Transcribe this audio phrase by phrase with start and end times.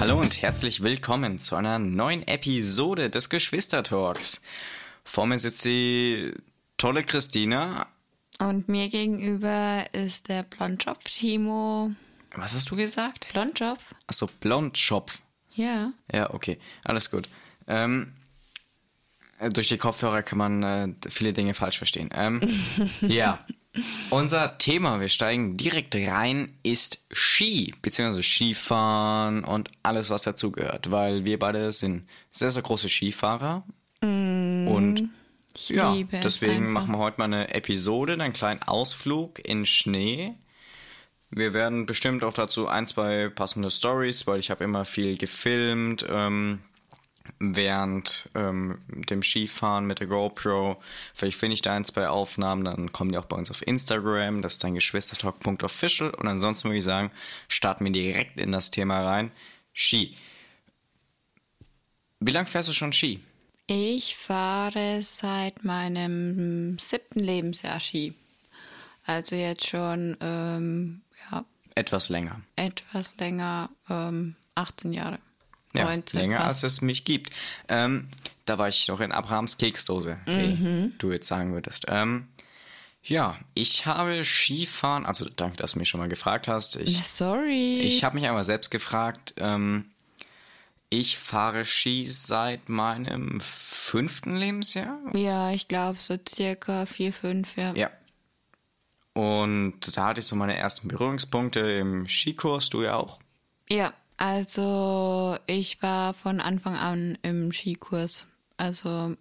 [0.00, 4.40] Hallo und herzlich willkommen zu einer neuen Episode des Geschwistertalks.
[5.02, 6.32] Vor mir sitzt die
[6.76, 7.88] tolle Christina.
[8.38, 11.90] Und mir gegenüber ist der Blondschopf Timo.
[12.36, 13.26] Was hast du gesagt?
[13.32, 13.82] Blondschopf?
[14.06, 15.20] Achso, Blondschopf.
[15.56, 15.90] Ja.
[16.12, 17.28] Ja, okay, alles gut.
[17.66, 18.12] Ähm,
[19.40, 22.10] äh, durch die Kopfhörer kann man äh, viele Dinge falsch verstehen.
[22.14, 22.40] Ähm,
[23.00, 23.44] ja.
[24.10, 31.24] Unser Thema, wir steigen direkt rein, ist Ski, beziehungsweise Skifahren und alles, was dazugehört, weil
[31.26, 33.64] wir beide sind sehr, sehr große Skifahrer.
[34.00, 35.08] Mm, und
[35.68, 40.34] ja, deswegen machen wir heute mal eine Episode, einen kleinen Ausflug in Schnee.
[41.30, 46.06] Wir werden bestimmt auch dazu ein, zwei passende Stories, weil ich habe immer viel gefilmt
[46.08, 46.60] ähm,
[47.38, 50.80] während ähm, dem Skifahren mit der GoPro.
[51.14, 54.42] Vielleicht finde ich da ein, zwei Aufnahmen, dann kommen die auch bei uns auf Instagram.
[54.42, 56.10] Das ist dann geschwistertalk.official.
[56.10, 57.10] Und ansonsten würde ich sagen,
[57.48, 59.30] starten wir direkt in das Thema rein.
[59.72, 60.16] Ski.
[62.20, 63.20] Wie lange fährst du schon Ski?
[63.66, 68.14] Ich fahre seit meinem siebten Lebensjahr Ski.
[69.04, 72.40] Also jetzt schon ähm, ja, Etwas länger.
[72.56, 75.18] etwas länger, ähm, 18 Jahre.
[75.74, 76.48] Ja, 19 länger fast.
[76.48, 77.32] als es mich gibt.
[77.68, 78.08] Ähm,
[78.46, 80.92] da war ich noch in Abrahams Keksdose, wie Mhm.
[80.98, 81.84] du jetzt sagen würdest.
[81.88, 82.28] Ähm,
[83.02, 86.76] ja, ich habe Skifahren, also danke, dass du mich schon mal gefragt hast.
[86.76, 87.80] Ich, Sorry.
[87.80, 89.34] ich habe mich einmal selbst gefragt.
[89.36, 89.86] Ähm,
[90.90, 94.98] ich fahre Ski seit meinem fünften Lebensjahr.
[95.14, 97.74] ja, ich glaube so circa vier, fünf, ja.
[97.74, 97.90] Ja.
[99.12, 103.18] Und da hatte ich so meine ersten Berührungspunkte im Skikurs, du ja auch.
[103.68, 108.26] Ja, also ich war von Anfang an im Skikurs.
[108.56, 109.16] Also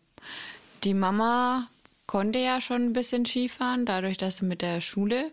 [0.83, 1.67] die Mama
[2.07, 5.31] konnte ja schon ein bisschen Skifahren, dadurch, dass sie mit der Schule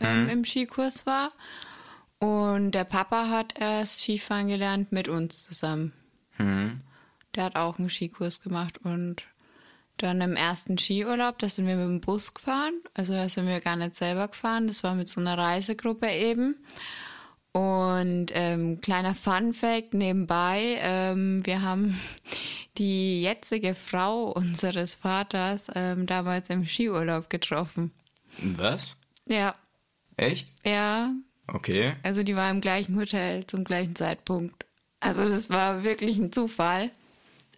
[0.00, 1.28] ähm, im Skikurs war.
[2.18, 5.92] Und der Papa hat erst Skifahren gelernt mit uns zusammen.
[7.34, 9.24] Der hat auch einen Skikurs gemacht und
[9.96, 12.80] dann im ersten Skiurlaub, da sind wir mit dem Bus gefahren.
[12.94, 14.66] Also da sind wir gar nicht selber gefahren.
[14.66, 16.56] Das war mit so einer Reisegruppe eben.
[17.52, 22.00] Und ähm, kleiner Fun Fact nebenbei, ähm, wir haben
[22.78, 27.92] die jetzige Frau unseres Vaters ähm, damals im Skiurlaub getroffen.
[28.38, 28.98] Was?
[29.28, 29.54] Ja,
[30.16, 30.48] Echt?
[30.64, 31.10] ja,
[31.46, 31.92] Okay.
[32.02, 34.64] also die war im gleichen Hotel zum gleichen Zeitpunkt.
[35.00, 36.90] Also das war wirklich ein Zufall.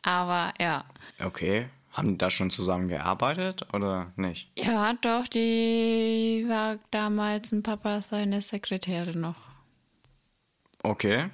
[0.02, 0.84] Aber ja.
[1.22, 1.68] Okay.
[1.92, 4.50] Haben die da schon zusammen gearbeitet oder nicht?
[4.58, 9.36] Ja, doch, die war damals ein Papa seine Sekretärin noch.
[10.84, 11.30] Okay.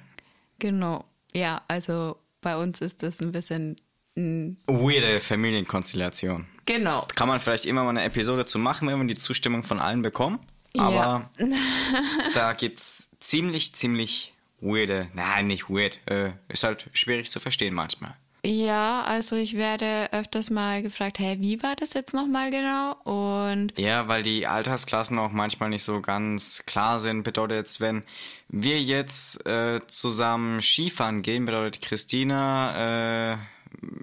[0.59, 1.05] Genau.
[1.33, 3.75] Ja, also bei uns ist das ein bisschen.
[4.15, 6.47] Weirde Familienkonstellation.
[6.65, 7.05] Genau.
[7.15, 10.01] Kann man vielleicht immer mal eine Episode zu machen, wenn wir die Zustimmung von allen
[10.01, 10.39] bekommen.
[10.77, 11.29] Aber
[12.33, 18.15] da gibt's ziemlich, ziemlich weirde, nein, nicht weird, äh, ist halt schwierig zu verstehen manchmal.
[18.43, 22.93] Ja, also ich werde öfters mal gefragt, hey, wie war das jetzt nochmal genau?
[23.03, 27.21] Und Ja, weil die Altersklassen auch manchmal nicht so ganz klar sind.
[27.21, 28.03] Bedeutet jetzt, wenn
[28.49, 33.37] wir jetzt äh, zusammen Skifahren gehen, bedeutet Christina, äh,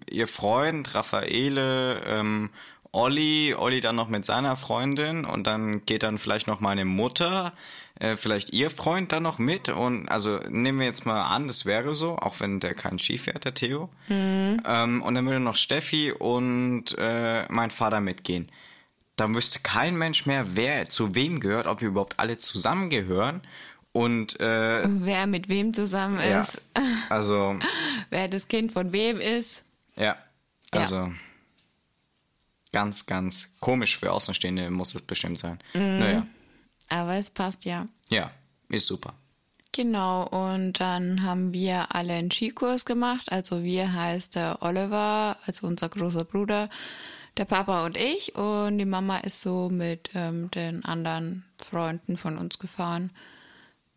[0.09, 2.51] ihr Freund, Raffaele, ähm,
[2.93, 7.53] Olli, Olli dann noch mit seiner Freundin und dann geht dann vielleicht noch meine Mutter,
[7.99, 11.67] äh, vielleicht ihr Freund dann noch mit und also nehmen wir jetzt mal an, das
[11.67, 13.91] wäre so, auch wenn der kein Ski fährt, der Theo.
[14.65, 18.49] Ähm, und dann würde noch Steffi und äh, mein Vater mitgehen.
[19.17, 23.43] Dann wüsste kein Mensch mehr, wer zu wem gehört, ob wir überhaupt alle zusammengehören.
[23.93, 26.63] Und äh, wer mit wem zusammen ja, ist,
[27.09, 27.59] also
[28.11, 29.65] wer das Kind von wem ist.
[29.97, 30.17] ja,
[30.71, 31.11] also
[32.79, 35.59] ganz, ganz komisch für Außenstehende muss es bestimmt sein.
[35.75, 36.25] Naja,
[36.89, 37.87] Aber es passt ja.
[38.09, 38.31] ja,
[38.69, 39.15] ist super.
[39.73, 43.33] Genau, und dann haben wir alle einen Skikurs gemacht.
[43.33, 46.71] Also wir heißt der Oliver, also unser großer Bruder,
[47.37, 48.37] der Papa und ich.
[48.37, 53.11] Und die Mama ist so mit ähm, den anderen Freunden von uns gefahren.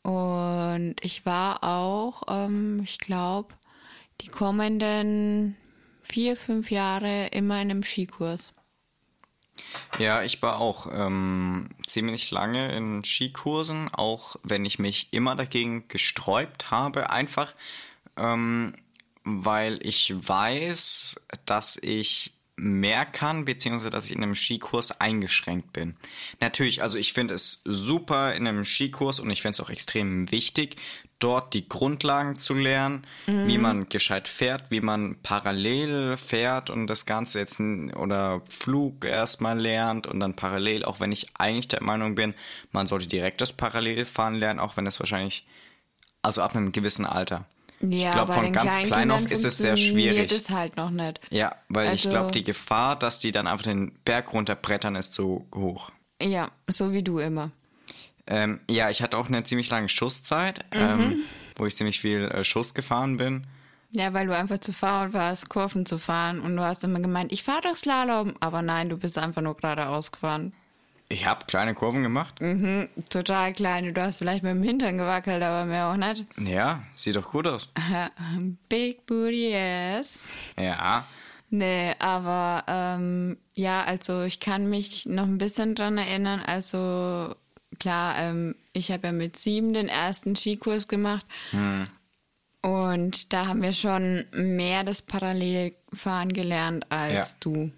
[0.01, 3.53] Und ich war auch, ähm, ich glaube,
[4.21, 5.55] die kommenden
[6.01, 8.51] vier, fünf Jahre immer in einem Skikurs.
[9.99, 15.87] Ja, ich war auch ähm, ziemlich lange in Skikursen, auch wenn ich mich immer dagegen
[15.87, 17.53] gesträubt habe, einfach
[18.17, 18.73] ähm,
[19.23, 25.95] weil ich weiß, dass ich mehr kann, beziehungsweise dass ich in einem Skikurs eingeschränkt bin.
[26.39, 30.31] Natürlich, also ich finde es super in einem Skikurs und ich finde es auch extrem
[30.31, 30.75] wichtig,
[31.21, 37.05] dort die Grundlagen zu lernen, wie man gescheit fährt, wie man parallel fährt und das
[37.05, 42.15] Ganze jetzt oder Flug erstmal lernt und dann parallel, auch wenn ich eigentlich der Meinung
[42.15, 42.33] bin,
[42.71, 45.45] man sollte direkt das Parallelfahren lernen, auch wenn das wahrscheinlich,
[46.21, 47.45] also ab einem gewissen Alter.
[47.81, 50.31] Ja, ich glaube, von ganz klein auf ist es sehr schwierig.
[50.31, 51.19] es halt noch nicht.
[51.31, 55.13] Ja, weil ich Also- glaube, die Gefahr, dass die dann einfach den Berg runterbrettern, ist
[55.13, 55.91] so hoch.
[56.21, 57.49] Ja, so wie du immer.
[58.27, 61.23] Ähm, ja, ich hatte auch eine ziemlich lange Schusszeit, ähm,
[61.55, 63.47] wo ich ziemlich viel äh, Schuss gefahren bin.
[63.91, 67.31] Ja, weil du einfach zu faul warst, Kurven zu fahren und du hast immer gemeint,
[67.31, 70.53] ich fahre doch Slalom, aber nein, du bist einfach nur geradeaus gefahren.
[71.09, 72.39] Ich habe kleine Kurven gemacht.
[72.39, 73.93] Mhm, total klein.
[73.93, 76.25] Du hast vielleicht mit dem Hintern gewackelt, aber mehr auch nicht.
[76.37, 77.73] Ja, sieht doch gut aus.
[78.69, 80.31] Big Booty Ass.
[80.57, 81.05] Ja,
[81.53, 86.39] Nee, aber ähm, ja, also ich kann mich noch ein bisschen dran erinnern.
[86.39, 87.35] Also
[87.81, 91.25] klar, ähm, ich habe ja mit sieben den ersten Skikurs gemacht.
[92.61, 97.37] Und da haben wir schon mehr das Parallelfahren gelernt als Ja.
[97.41, 97.71] du.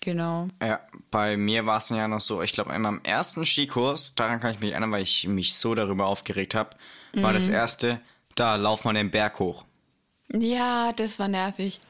[0.00, 0.48] Genau.
[0.62, 0.80] ja.
[1.10, 4.52] Bei mir war es ja noch so, ich glaube, in meinem ersten Skikurs, daran kann
[4.52, 6.70] ich mich erinnern, weil ich mich so darüber aufgeregt habe,
[7.14, 7.34] war Mhm.
[7.34, 8.00] das erste,
[8.36, 9.64] da lauf mal den Berg hoch.
[10.32, 11.80] Ja, das war nervig.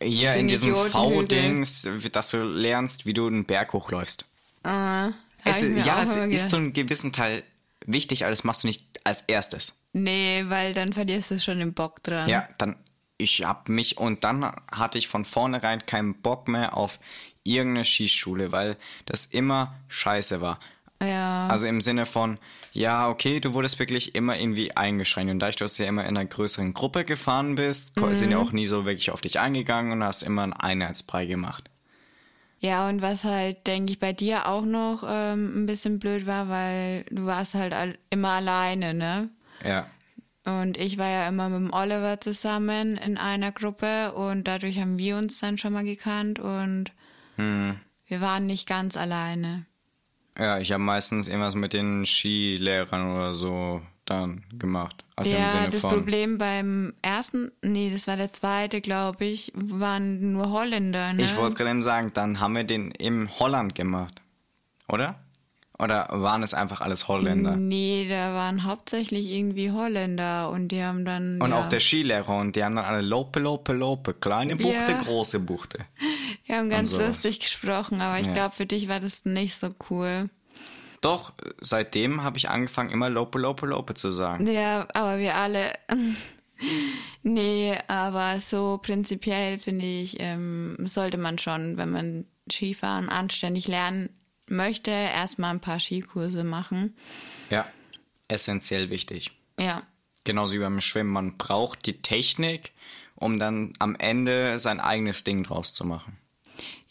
[0.00, 0.74] Den in diesem.
[0.74, 4.24] V-Dings, dass du lernst, wie du den Berg hochläufst.
[4.64, 7.42] Hab Es, ich ja, es ist zu einem gewissen Teil
[7.86, 9.82] wichtig, aber das machst du nicht als erstes.
[9.92, 12.28] Nee, weil dann verlierst du schon den Bock dran.
[12.28, 12.76] Ja, dann,
[13.18, 16.98] ich hab mich, und dann hatte ich von vornherein keinen Bock mehr auf
[17.44, 20.60] irgendeine Skischule, weil das immer scheiße war.
[21.02, 21.48] Ja.
[21.48, 22.38] Also im Sinne von,
[22.72, 25.32] ja, okay, du wurdest wirklich immer irgendwie eingeschränkt.
[25.32, 28.46] Und da du ja immer in einer größeren Gruppe gefahren bist, ko- sind ja Mhm.
[28.46, 31.68] auch nie so wirklich auf dich eingegangen und hast immer einen Einheitsbrei gemacht.
[32.62, 36.48] Ja, und was halt, denke ich, bei dir auch noch ähm, ein bisschen blöd war,
[36.48, 39.30] weil du warst halt all, immer alleine, ne?
[39.64, 39.88] Ja.
[40.44, 44.96] Und ich war ja immer mit dem Oliver zusammen in einer Gruppe und dadurch haben
[44.96, 46.92] wir uns dann schon mal gekannt und
[47.34, 47.80] Hm.
[48.06, 49.66] wir waren nicht ganz alleine.
[50.38, 53.82] Ja, ich habe meistens irgendwas mit den Skilehrern oder so
[54.12, 55.04] dann gemacht.
[55.16, 55.90] Also im ja, Sinne das von.
[55.90, 61.22] Problem beim ersten, nee, das war der zweite, glaube ich, waren nur Holländer, ne?
[61.22, 64.20] Ich wollte es gerade eben sagen, dann haben wir den in Holland gemacht.
[64.88, 65.16] Oder?
[65.78, 67.56] Oder waren es einfach alles Holländer?
[67.56, 71.40] Nee, da waren hauptsächlich irgendwie Holländer und die haben dann.
[71.42, 74.92] Und ja, auch der Skilehrer und die haben dann alle Lope, Lope, Lope, kleine Buchte,
[74.92, 74.98] Ja.
[74.98, 75.78] große Buchte.
[76.48, 78.34] Die haben ganz lustig gesprochen, aber ich Ja.
[78.34, 80.28] glaube, für dich war das nicht so cool.
[81.02, 84.46] Doch, seitdem habe ich angefangen, immer Lope, Lope, Lope zu sagen.
[84.46, 85.72] Ja, aber wir alle.
[87.24, 94.10] nee, aber so prinzipiell finde ich, ähm, sollte man schon, wenn man Skifahren anständig lernen
[94.48, 96.96] möchte, erstmal ein paar Skikurse machen.
[97.50, 97.66] Ja,
[98.28, 99.32] essentiell wichtig.
[99.58, 99.82] Ja.
[100.22, 101.10] Genauso wie beim Schwimmen.
[101.10, 102.72] Man braucht die Technik,
[103.16, 106.16] um dann am Ende sein eigenes Ding draus zu machen.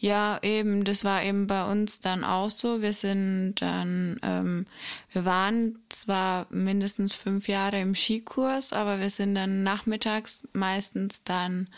[0.02, 2.82] Ja, eben, das war eben bei uns dann auch so.
[2.82, 4.66] Wir sind dann, ähm,
[5.12, 11.70] wir waren zwar mindestens fünf Jahre im Skikurs, aber wir sind dann nachmittags meistens dann,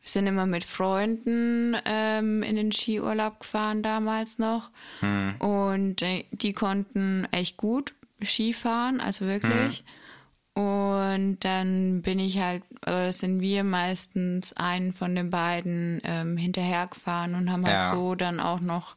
[0.00, 4.70] wir sind immer mit Freunden ähm, in den Skiurlaub gefahren damals noch.
[5.38, 7.92] Und äh, die konnten echt gut
[8.24, 9.84] Skifahren, also wirklich.
[10.54, 17.34] Und dann bin ich halt, oder sind wir meistens einen von den beiden ähm, hinterhergefahren
[17.34, 17.90] und haben halt Ja.
[17.90, 18.96] so dann auch noch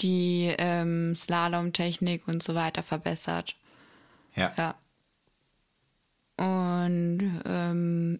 [0.00, 3.56] die ähm, Slalom-Technik und so weiter verbessert.
[4.34, 4.52] Ja.
[4.56, 4.74] Ja.
[6.36, 8.18] Und ähm,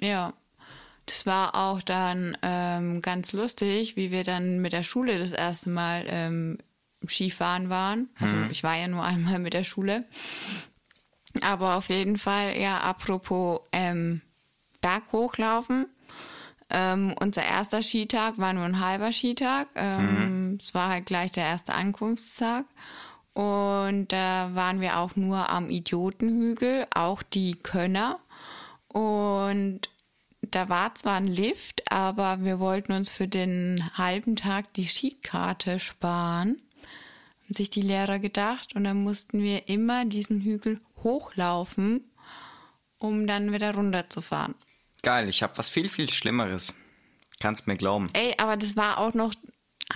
[0.00, 0.32] ja,
[1.06, 5.70] das war auch dann ähm, ganz lustig, wie wir dann mit der Schule das erste
[5.70, 6.58] Mal ähm,
[7.06, 8.08] Skifahren waren.
[8.18, 10.04] Also ich war ja nur einmal mit der Schule.
[11.40, 14.20] Aber auf jeden Fall, ja, apropos ähm,
[14.80, 15.86] Berg hochlaufen.
[16.68, 19.68] Ähm, unser erster Skitag war nur ein halber Skitag.
[19.74, 22.66] Ähm, Es war halt gleich der erste Ankunftstag.
[23.34, 28.20] Und da waren wir auch nur am Idiotenhügel, auch die Könner.
[28.88, 29.88] Und
[30.42, 35.78] da war zwar ein Lift, aber wir wollten uns für den halben Tag die Skikarte
[35.78, 36.56] sparen.
[37.44, 38.74] Haben sich die Lehrer gedacht.
[38.76, 42.10] Und dann mussten wir immer diesen Hügel hochlaufen,
[42.98, 44.54] um dann wieder runterzufahren.
[45.02, 46.74] Geil, ich habe was viel, viel Schlimmeres.
[47.40, 48.08] Kannst mir glauben.
[48.12, 49.34] Ey, aber das war auch noch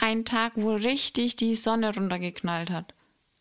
[0.01, 2.93] ein Tag, wo richtig die Sonne runtergeknallt hat.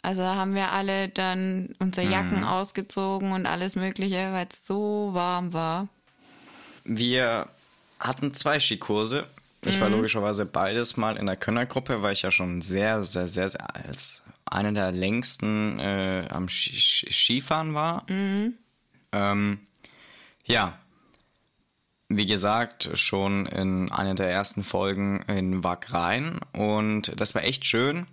[0.04, 5.52] Also haben wir alle dann unsere Jacken ausgezogen und alles Mögliche, weil es so warm
[5.54, 5.88] war.
[6.84, 7.48] Wir
[8.00, 9.26] hatten zwei Skikurse.
[9.64, 9.82] Ich Mhm.
[9.82, 13.76] war logischerweise beides mal in der Könnergruppe, weil ich ja schon sehr, sehr, sehr, sehr
[13.76, 18.10] als einer der längsten äh, am Ski Ski- Skifahren war.
[18.10, 18.56] Mhm.
[19.12, 19.60] Ähm,
[20.46, 20.80] ja,
[22.08, 28.06] wie gesagt, schon in einer der ersten Folgen in Wagrain und das war echt schön.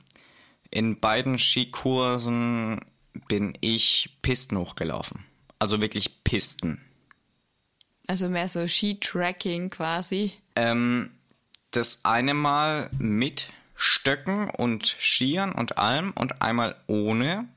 [0.71, 2.81] In beiden Skikursen
[3.29, 5.27] bin ich Pisten hochgelaufen.
[5.59, 6.81] Also wirklich Pisten.
[8.07, 10.33] Also mehr so Ski-Tracking quasi.
[10.57, 11.11] Ähm,
[11.71, 13.49] das eine Mal mit
[13.83, 17.49] Stöcken und Skiern und allem und einmal ohne.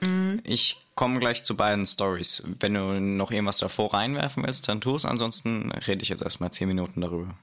[0.00, 0.40] Mhm.
[0.44, 2.42] Ich komme gleich zu beiden Stories.
[2.58, 5.04] Wenn du noch irgendwas davor reinwerfen willst, dann tu es.
[5.04, 7.34] Ansonsten rede ich jetzt erstmal zehn Minuten darüber.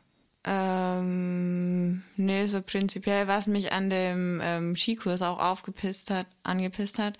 [0.43, 7.19] Ähm, nee, so prinzipiell, was mich an dem ähm, Skikurs auch aufgepisst hat, angepisst hat,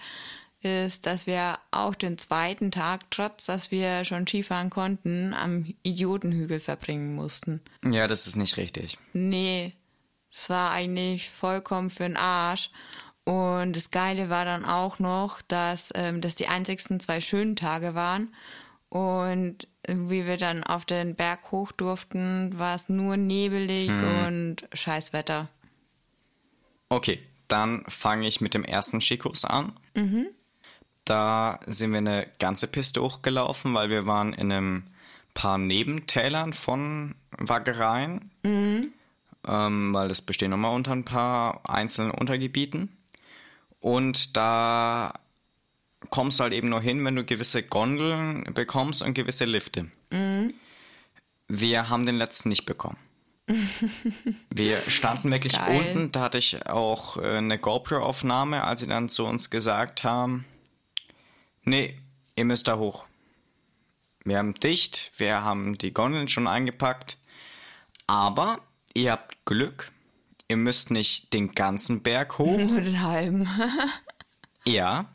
[0.62, 6.60] ist, dass wir auch den zweiten Tag, trotz dass wir schon Skifahren konnten, am Idiotenhügel
[6.60, 7.62] verbringen mussten.
[7.84, 8.98] Ja, das ist nicht richtig.
[9.14, 9.74] Nee,
[10.36, 12.70] es war eigentlich vollkommen für den Arsch.
[13.24, 17.96] Und das Geile war dann auch noch, dass ähm, das die einzigsten zwei schönen Tage
[17.96, 18.36] waren.
[18.90, 24.26] Und wie wir dann auf den Berg hoch durften, war es nur nebelig hm.
[24.26, 25.48] und Scheißwetter.
[26.90, 29.74] Okay, dann fange ich mit dem ersten Skikurs an.
[29.96, 30.28] Mhm.
[31.06, 34.84] Da sind wir eine ganze Piste hochgelaufen, weil wir waren in einem
[35.34, 38.32] paar Nebentälern von Waggereien.
[38.44, 38.94] Mhm.
[39.48, 42.90] Ähm, weil das besteht nochmal unter ein paar einzelnen Untergebieten.
[43.80, 45.14] Und da
[46.10, 49.92] kommst du halt eben nur hin, wenn du gewisse Gondeln bekommst und gewisse Lifte.
[50.12, 50.54] Mhm.
[51.48, 52.98] Wir haben den letzten nicht bekommen.
[54.50, 55.80] Wir standen wirklich Geil.
[55.80, 60.46] unten, da hatte ich auch äh, eine GoPro-Aufnahme, als sie dann zu uns gesagt haben,
[61.64, 61.96] nee,
[62.36, 63.06] ihr müsst da hoch.
[64.24, 67.20] Wir haben dicht, wir haben die Gondeln schon eingepackt,
[68.08, 68.60] aber
[68.96, 69.92] ihr habt Glück,
[70.48, 72.58] ihr müsst nicht den ganzen Berg hoch.
[72.58, 73.48] Nur den halben.
[74.66, 75.06] ja.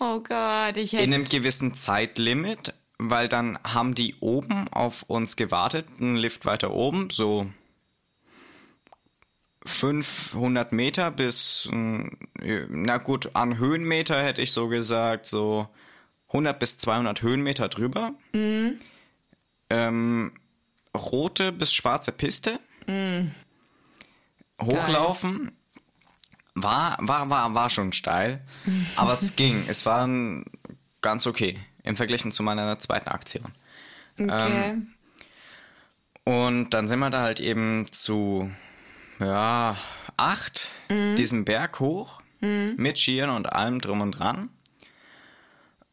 [0.00, 1.02] Oh Gott, ich hätte.
[1.02, 6.72] In einem gewissen Zeitlimit, weil dann haben die oben auf uns gewartet, ein Lift weiter
[6.72, 7.46] oben, so
[9.66, 15.68] 500 Meter bis, na gut, an Höhenmeter hätte ich so gesagt, so
[16.28, 18.12] 100 bis 200 Höhenmeter drüber.
[18.34, 18.78] Mhm.
[19.70, 20.32] Ähm,
[20.94, 22.60] rote bis schwarze Piste.
[22.86, 23.32] Mhm
[24.60, 25.52] hochlaufen.
[26.54, 28.40] War, war, war, war schon steil,
[28.96, 29.64] aber es ging.
[29.68, 30.08] Es war
[31.00, 33.52] ganz okay im Vergleich zu meiner zweiten Aktion.
[34.18, 34.70] Okay.
[34.70, 34.94] Ähm,
[36.24, 38.50] und dann sind wir da halt eben zu,
[39.18, 39.76] ja,
[40.16, 41.16] acht mhm.
[41.16, 42.74] diesen Berg hoch mhm.
[42.76, 44.48] mit Skiern und allem drum und dran.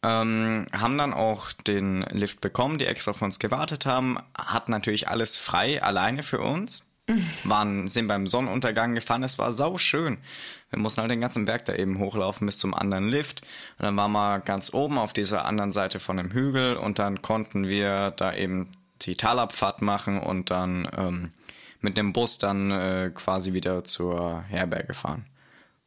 [0.03, 4.17] Ähm, haben dann auch den Lift bekommen, die extra für uns gewartet haben.
[4.35, 6.91] Hatten natürlich alles frei, alleine für uns
[7.43, 9.23] waren, sind beim Sonnenuntergang gefahren.
[9.23, 10.17] Es war sau schön.
[10.71, 13.41] Wir mussten halt den ganzen Berg da eben hochlaufen bis zum anderen Lift.
[13.77, 17.21] Und dann waren wir ganz oben auf dieser anderen Seite von dem Hügel und dann
[17.21, 18.69] konnten wir da eben
[19.01, 21.31] die Talabfahrt machen und dann ähm,
[21.81, 25.25] mit dem Bus dann äh, quasi wieder zur Herberge fahren.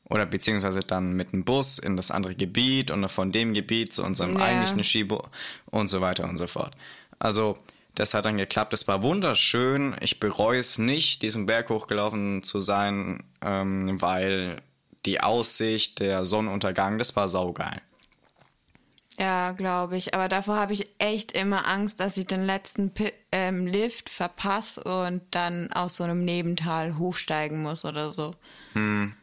[0.09, 4.05] Oder beziehungsweise dann mit dem Bus in das andere Gebiet und von dem Gebiet zu
[4.05, 4.45] unserem ja.
[4.45, 5.29] eigentlichen Skibo
[5.71, 6.75] und so weiter und so fort.
[7.19, 7.59] Also
[7.95, 8.73] das hat dann geklappt.
[8.73, 9.97] Es war wunderschön.
[10.01, 14.61] Ich bereue es nicht, diesen Berg hochgelaufen zu sein, ähm, weil
[15.07, 17.81] die Aussicht, der Sonnenuntergang, das war saugeil.
[19.19, 20.13] Ja, glaube ich.
[20.13, 24.83] Aber davor habe ich echt immer Angst, dass ich den letzten P ähm, Lift verpasse
[24.83, 28.35] und dann aus so einem Nebental hochsteigen muss oder so.
[28.73, 29.15] Hm.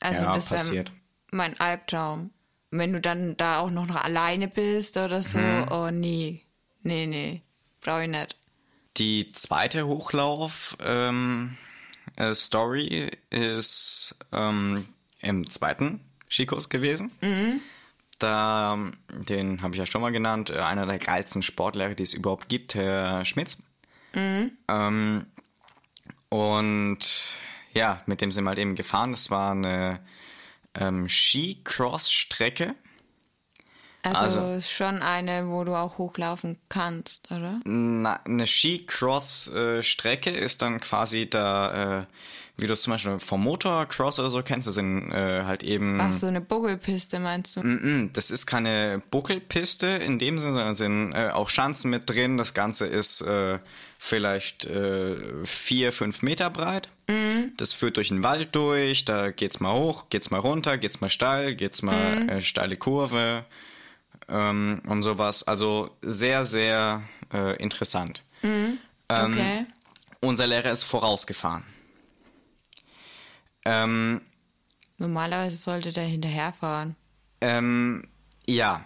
[0.00, 0.84] Also ja, das wäre
[1.30, 2.30] mein Albtraum.
[2.70, 5.66] Wenn du dann da auch noch alleine bist oder so, hm.
[5.70, 6.42] oh nee.
[6.82, 7.42] Nee, nee.
[7.80, 8.36] Brauche ich nicht.
[8.96, 11.56] Die zweite Hochlauf-Story ähm,
[13.30, 14.88] äh, ist ähm,
[15.20, 17.10] im zweiten Skikurs gewesen.
[17.20, 17.60] Mhm.
[18.18, 18.78] Da,
[19.28, 22.48] den habe ich ja schon mal genannt, äh, einer der geilsten Sportlehrer, die es überhaupt
[22.48, 23.62] gibt, Herr Schmitz.
[24.14, 24.52] Mhm.
[24.68, 25.26] Ähm,
[26.28, 26.98] und
[27.72, 29.12] ja, mit dem sind wir halt eben gefahren.
[29.12, 30.00] Das war eine
[30.74, 32.74] ähm, Ski-Cross-Strecke.
[34.02, 37.60] Also, also schon eine, wo du auch hochlaufen kannst, oder?
[37.64, 42.06] Na, eine Ski-Cross-Strecke ist dann quasi da, äh,
[42.60, 46.00] wie du es zum Beispiel vom Motocross oder so kennst, das sind äh, halt eben.
[46.00, 47.60] Ach, so eine Buckelpiste meinst du?
[47.60, 52.08] Mm -mm, das ist keine Buckelpiste in dem Sinne, sondern sind äh, auch Schanzen mit
[52.08, 52.36] drin.
[52.36, 53.58] Das Ganze ist äh,
[53.98, 56.88] vielleicht äh, vier, fünf Meter breit.
[57.08, 57.52] Mhm.
[57.56, 61.10] Das führt durch den Wald durch, da geht's mal hoch, geht's mal runter, geht's mal
[61.10, 62.28] steil, geht's mal mhm.
[62.28, 63.44] äh, steile Kurve
[64.28, 65.42] ähm, und sowas.
[65.46, 67.02] Also sehr, sehr
[67.32, 68.22] äh, interessant.
[68.42, 68.78] Mhm.
[69.08, 69.66] Ähm, okay.
[70.20, 71.64] Unser Lehrer ist vorausgefahren.
[73.64, 74.20] Ähm,
[74.98, 76.96] Normalerweise sollte der hinterherfahren.
[77.40, 78.08] Ähm,
[78.46, 78.84] ja.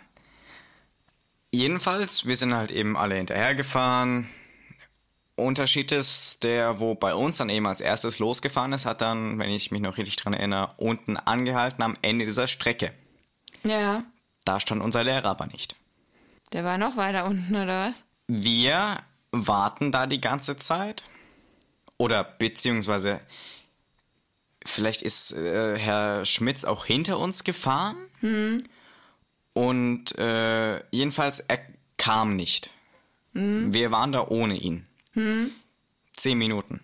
[1.50, 4.28] Jedenfalls, wir sind halt eben alle hinterhergefahren.
[5.36, 9.50] Unterschied ist, der, wo bei uns dann eben als erstes losgefahren ist, hat dann, wenn
[9.50, 12.92] ich mich noch richtig dran erinnere, unten angehalten am Ende dieser Strecke.
[13.64, 14.04] Ja.
[14.44, 15.74] Da stand unser Lehrer aber nicht.
[16.52, 17.96] Der war noch weiter unten, oder was?
[18.28, 19.00] Wir
[19.32, 21.04] warten da die ganze Zeit.
[21.96, 23.20] Oder beziehungsweise
[24.64, 27.96] vielleicht ist äh, Herr Schmitz auch hinter uns gefahren.
[29.52, 31.60] Und äh, jedenfalls, er
[31.96, 32.70] kam nicht.
[33.32, 34.86] Wir waren da ohne ihn.
[36.12, 36.80] Zehn Minuten.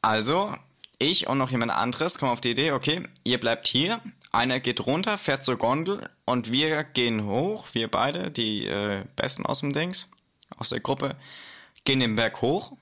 [0.00, 0.54] Also,
[0.98, 4.00] ich und noch jemand anderes kommen auf die Idee, okay, ihr bleibt hier,
[4.30, 9.46] einer geht runter, fährt zur Gondel und wir gehen hoch, wir beide, die äh, Besten
[9.46, 10.10] aus dem Dings,
[10.56, 11.16] aus der Gruppe,
[11.84, 12.76] gehen den Berg hoch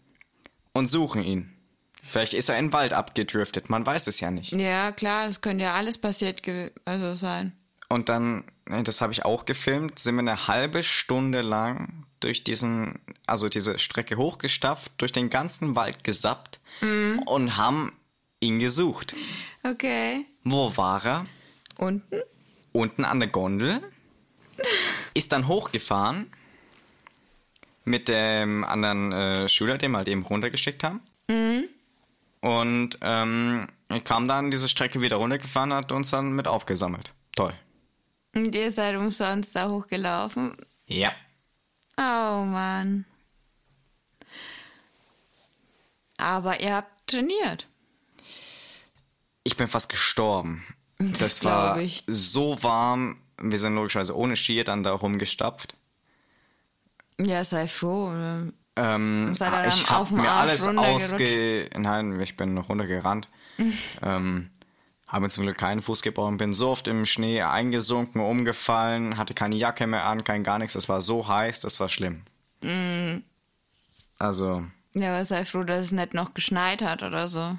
[0.73, 1.56] und suchen ihn.
[2.09, 4.55] Vielleicht ist er in den Wald abgedriftet, man weiß es ja nicht.
[4.55, 6.43] Ja, klar, es könnte ja alles passiert
[6.85, 7.53] also sein.
[7.89, 12.99] Und dann, das habe ich auch gefilmt, sind wir eine halbe Stunde lang durch diesen,
[13.27, 16.61] also diese Strecke hochgestafft, durch den ganzen Wald gesappt
[17.27, 17.93] und haben
[18.41, 19.15] ihn gesucht.
[19.63, 20.27] Okay.
[20.45, 21.27] Wo war er?
[21.77, 22.21] Unten?
[22.73, 23.81] Unten an der Gondel.
[25.15, 26.31] Ist dann hochgefahren
[27.85, 31.01] mit dem anderen äh, Schüler, den wir halt eben runtergeschickt haben.
[32.47, 33.67] Und ähm,
[34.05, 37.13] kam dann diese Strecke wieder runtergefahren, hat uns dann mit aufgesammelt.
[37.35, 37.53] Toll.
[38.37, 40.57] Und ihr seid umsonst da hochgelaufen.
[40.87, 41.11] Ja.
[41.99, 43.05] Oh Mann.
[46.19, 47.67] Aber ihr habt trainiert.
[49.43, 50.65] Ich bin fast gestorben.
[50.99, 52.05] Das, Das war ich.
[52.07, 53.17] so warm.
[53.39, 55.75] Wir sind logischerweise ohne Skier dann da rumgestapft.
[57.21, 58.13] Ja, sei froh.
[58.77, 61.69] Ähm, dann ich habe mir alles ausge...
[61.77, 63.29] Nein, ich bin noch runtergerannt.
[64.03, 64.51] ähm,
[65.07, 69.35] habe mir zum Glück keinen Fuß gebrochen, bin so oft im Schnee eingesunken, umgefallen, hatte
[69.35, 70.75] keine Jacke mehr an, kein gar nichts.
[70.75, 72.23] Das war so heiß, das war schlimm.
[72.61, 73.23] Mm.
[74.19, 74.65] Also,
[74.95, 77.57] Ja, aber sei froh, dass es nicht noch geschneit hat oder so.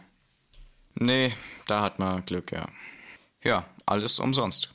[0.96, 1.34] nee,
[1.68, 2.68] da hat man Glück, ja.
[3.44, 4.74] Ja, alles umsonst.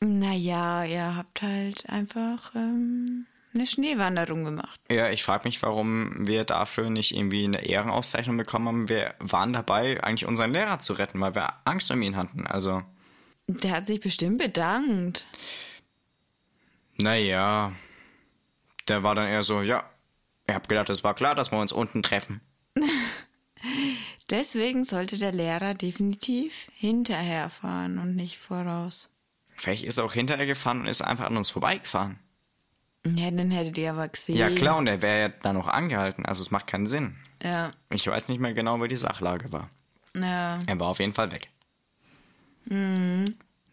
[0.00, 4.80] Naja, ihr habt halt einfach ähm, eine Schneewanderung gemacht.
[4.90, 8.88] Ja, ich frage mich, warum wir dafür nicht irgendwie eine Ehrenauszeichnung bekommen haben.
[8.88, 12.46] Wir waren dabei, eigentlich unseren Lehrer zu retten, weil wir Angst um ihn hatten.
[12.46, 12.82] Also,
[13.46, 15.26] Der hat sich bestimmt bedankt.
[16.96, 17.72] naja,
[18.88, 19.84] der war dann eher so, ja,
[20.46, 22.40] ich hab gedacht, es war klar, dass wir uns unten treffen.
[24.30, 29.10] Deswegen sollte der Lehrer definitiv hinterherfahren und nicht voraus.
[29.56, 32.18] Vielleicht ist er auch hinterher gefahren und ist einfach an uns vorbeigefahren.
[33.06, 34.36] Ja, dann hättet ihr aber gesehen.
[34.36, 36.24] Ja, klar, und er wäre ja dann noch angehalten.
[36.24, 37.16] Also, es macht keinen Sinn.
[37.42, 39.68] Ja, Ich weiß nicht mehr genau, wie die Sachlage war.
[40.14, 40.58] ja.
[40.66, 41.50] Er war auf jeden Fall weg.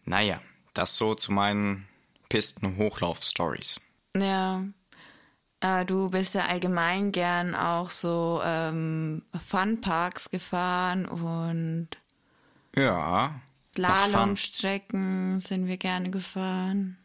[0.04, 0.40] Naja,
[0.74, 1.86] das so zu meinen
[2.28, 3.80] Pisten-Hochlauf-Stories.
[4.14, 4.64] Ja.
[5.60, 11.88] Äh, du bist ja allgemein gern auch so ähm, Funparks gefahren und
[12.76, 13.40] Ja.
[13.72, 16.98] Slalomstrecken sind wir gerne gefahren.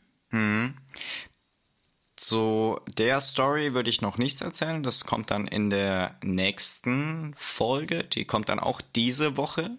[2.17, 4.81] Zu der Story würde ich noch nichts erzählen.
[4.81, 8.03] Das kommt dann in der nächsten Folge.
[8.03, 9.69] Die kommt dann auch diese Woche.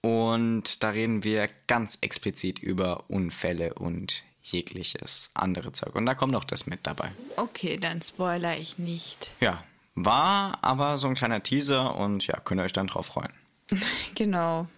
[0.00, 5.94] Und da reden wir ganz explizit über Unfälle und jegliches andere Zeug.
[5.94, 7.12] Und da kommt auch das mit dabei.
[7.36, 9.32] Okay, dann spoiler ich nicht.
[9.40, 9.62] Ja,
[9.94, 13.32] war aber so ein kleiner Teaser und ja, könnt ihr euch dann drauf freuen.
[14.14, 14.68] Genau.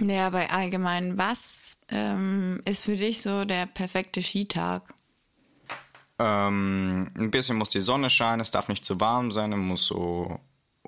[0.00, 4.94] Ja, bei allgemein, was ähm, ist für dich so der perfekte Skitag?
[6.24, 9.86] Ähm, ein bisschen muss die Sonne scheinen, es darf nicht zu warm sein, es muss
[9.86, 10.38] so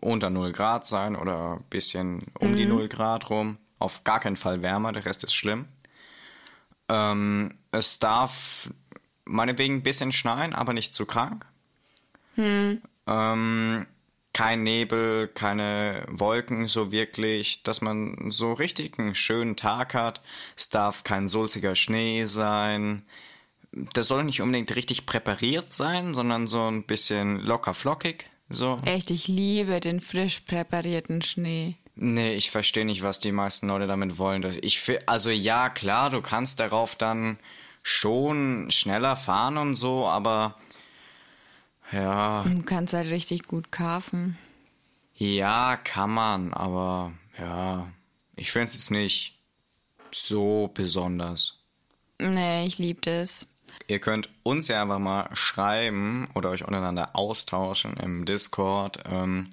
[0.00, 3.58] unter 0 Grad sein oder ein bisschen um die 0 Grad rum.
[3.80, 5.66] Auf gar keinen Fall wärmer, der Rest ist schlimm.
[6.88, 8.70] Ähm, es darf
[9.24, 11.46] meinetwegen ein bisschen schneien, aber nicht zu krank.
[13.08, 13.86] Ähm,
[14.32, 20.20] kein Nebel, keine Wolken so wirklich, dass man so richtig einen schönen Tag hat.
[20.56, 23.02] Es darf kein sulziger Schnee sein.
[23.92, 28.26] Das soll nicht unbedingt richtig präpariert sein, sondern so ein bisschen locker flockig.
[28.48, 28.76] So.
[28.84, 31.76] Echt, ich liebe den frisch präparierten Schnee.
[31.96, 34.44] Nee, ich verstehe nicht, was die meisten Leute damit wollen.
[34.62, 37.38] Ich, also ja, klar, du kannst darauf dann
[37.82, 40.56] schon schneller fahren und so, aber
[41.92, 44.36] ja, Du kannst halt richtig gut kaufen.
[45.14, 47.88] ja, kann man, aber ja,
[48.36, 49.38] ich finde es jetzt nicht
[50.12, 51.58] so besonders.
[52.20, 53.46] Nee, ich liebe das.
[53.86, 59.50] Ihr könnt uns ja einfach mal schreiben oder euch untereinander austauschen im Discord, ähm,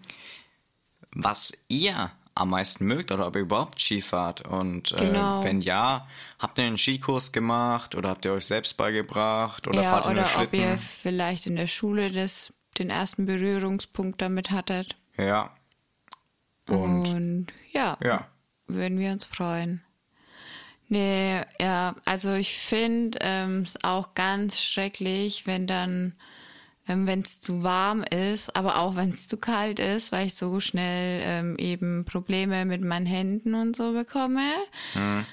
[1.13, 4.41] was ihr am meisten mögt oder ob ihr überhaupt Ski fahrt.
[4.41, 5.43] Und äh, Genau.
[5.43, 6.07] wenn ja,
[6.39, 10.11] habt ihr einen Skikurs gemacht oder habt ihr euch selbst beigebracht oder ja, fahrt ihr
[10.11, 10.59] oder nur ob Schlitten?
[10.59, 14.95] ihr vielleicht in der Schule das, den ersten Berührungspunkt damit hattet.
[15.17, 15.51] Ja.
[16.69, 18.27] Und Und ja, ja,
[18.67, 19.81] würden wir uns freuen.
[20.91, 26.11] Nee, ja, also ich finde ähm, es auch ganz schrecklich, wenn dann,
[26.85, 30.35] ähm, wenn es zu warm ist, aber auch wenn es zu kalt ist, weil ich
[30.35, 34.51] so schnell ähm, eben Probleme mit meinen Händen und so bekomme.
[34.93, 35.25] Mhm.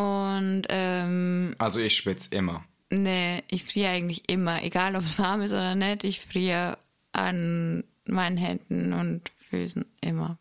[0.00, 2.64] Und ähm, Also ich schwitze immer.
[2.90, 6.78] nee, ich friere eigentlich immer, egal ob es warm ist oder nicht, ich friere
[7.10, 10.38] an meinen Händen und Füßen immer.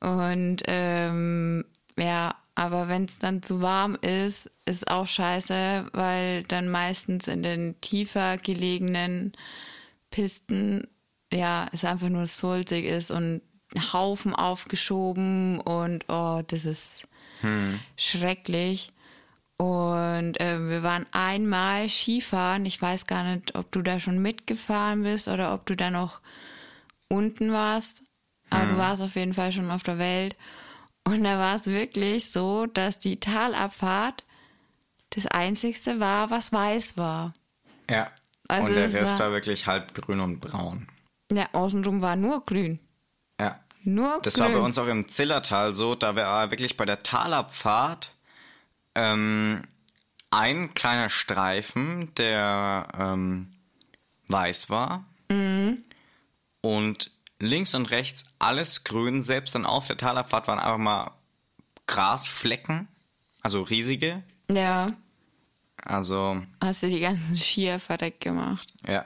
[0.00, 1.64] Und ähm,
[1.96, 7.44] ja, aber wenn es dann zu warm ist, ist auch scheiße, weil dann meistens in
[7.44, 9.32] den tiefer gelegenen
[10.10, 10.88] Pisten
[11.32, 13.42] ja es einfach nur sulzig ist und
[13.92, 17.06] Haufen aufgeschoben und oh, das ist
[17.96, 18.90] schrecklich.
[19.56, 22.66] Und äh, wir waren einmal Skifahren.
[22.66, 26.20] Ich weiß gar nicht, ob du da schon mitgefahren bist oder ob du da noch
[27.08, 28.02] unten warst.
[28.50, 30.36] Aber du warst auf jeden Fall schon auf der Welt.
[31.08, 34.24] Und da war es wirklich so, dass die Talabfahrt
[35.10, 37.34] das Einzigste war, was weiß war.
[37.90, 38.10] Ja.
[38.48, 40.86] Also und der es Rest war- war wirklich halb grün und braun.
[41.32, 42.78] Ja, außenrum war nur grün.
[43.40, 43.60] Ja.
[43.84, 44.44] Nur Das grün.
[44.44, 48.12] war bei uns auch im Zillertal so, da war wirklich bei der Talabfahrt
[48.94, 49.62] ähm,
[50.30, 53.52] ein kleiner Streifen, der ähm,
[54.28, 55.04] weiß war.
[55.30, 55.82] Mhm.
[56.60, 59.22] Und links und rechts alles grün.
[59.22, 61.10] Selbst dann auf der Talabfahrt waren einfach mal
[61.86, 62.88] Grasflecken,
[63.42, 64.22] also riesige.
[64.50, 64.92] Ja,
[65.82, 68.72] Also, hast du die ganzen Skier verdeckt gemacht.
[68.86, 69.04] ja.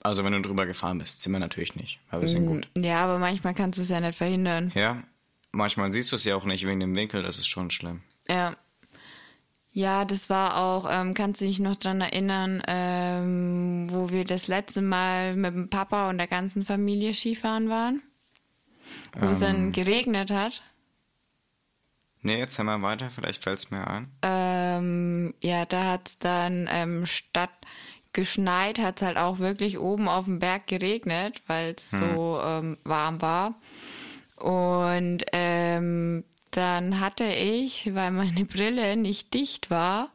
[0.00, 2.68] Also, wenn du drüber gefahren bist, sind wir natürlich nicht, weil wir sind gut.
[2.78, 4.70] Ja, aber manchmal kannst du es ja nicht verhindern.
[4.74, 5.02] Ja,
[5.50, 8.02] manchmal siehst du es ja auch nicht wegen dem Winkel, das ist schon schlimm.
[8.28, 8.56] Ja.
[9.78, 14.48] Ja, das war auch, ähm, kannst du dich noch dran erinnern, ähm, wo wir das
[14.48, 18.02] letzte Mal mit dem Papa und der ganzen Familie Skifahren waren?
[19.16, 19.46] Wo es Ähm.
[19.46, 20.64] dann geregnet hat.
[22.22, 24.10] Nee, jetzt mal weiter, vielleicht fällt es mir ein.
[24.22, 27.52] Ähm, ja, da hat's dann ähm, statt
[28.12, 33.22] geschneit, hat's halt auch wirklich oben auf dem Berg geregnet, weil es so ähm, warm
[33.22, 33.54] war.
[34.34, 40.10] Und ähm, dann hatte ich, weil meine Brille nicht dicht war,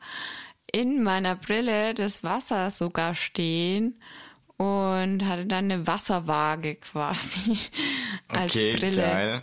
[0.72, 4.00] in meiner Brille das Wasser sogar stehen
[4.58, 7.58] und hatte dann eine Wasserwaage quasi
[8.28, 9.02] als Okay, Brille.
[9.02, 9.42] geil.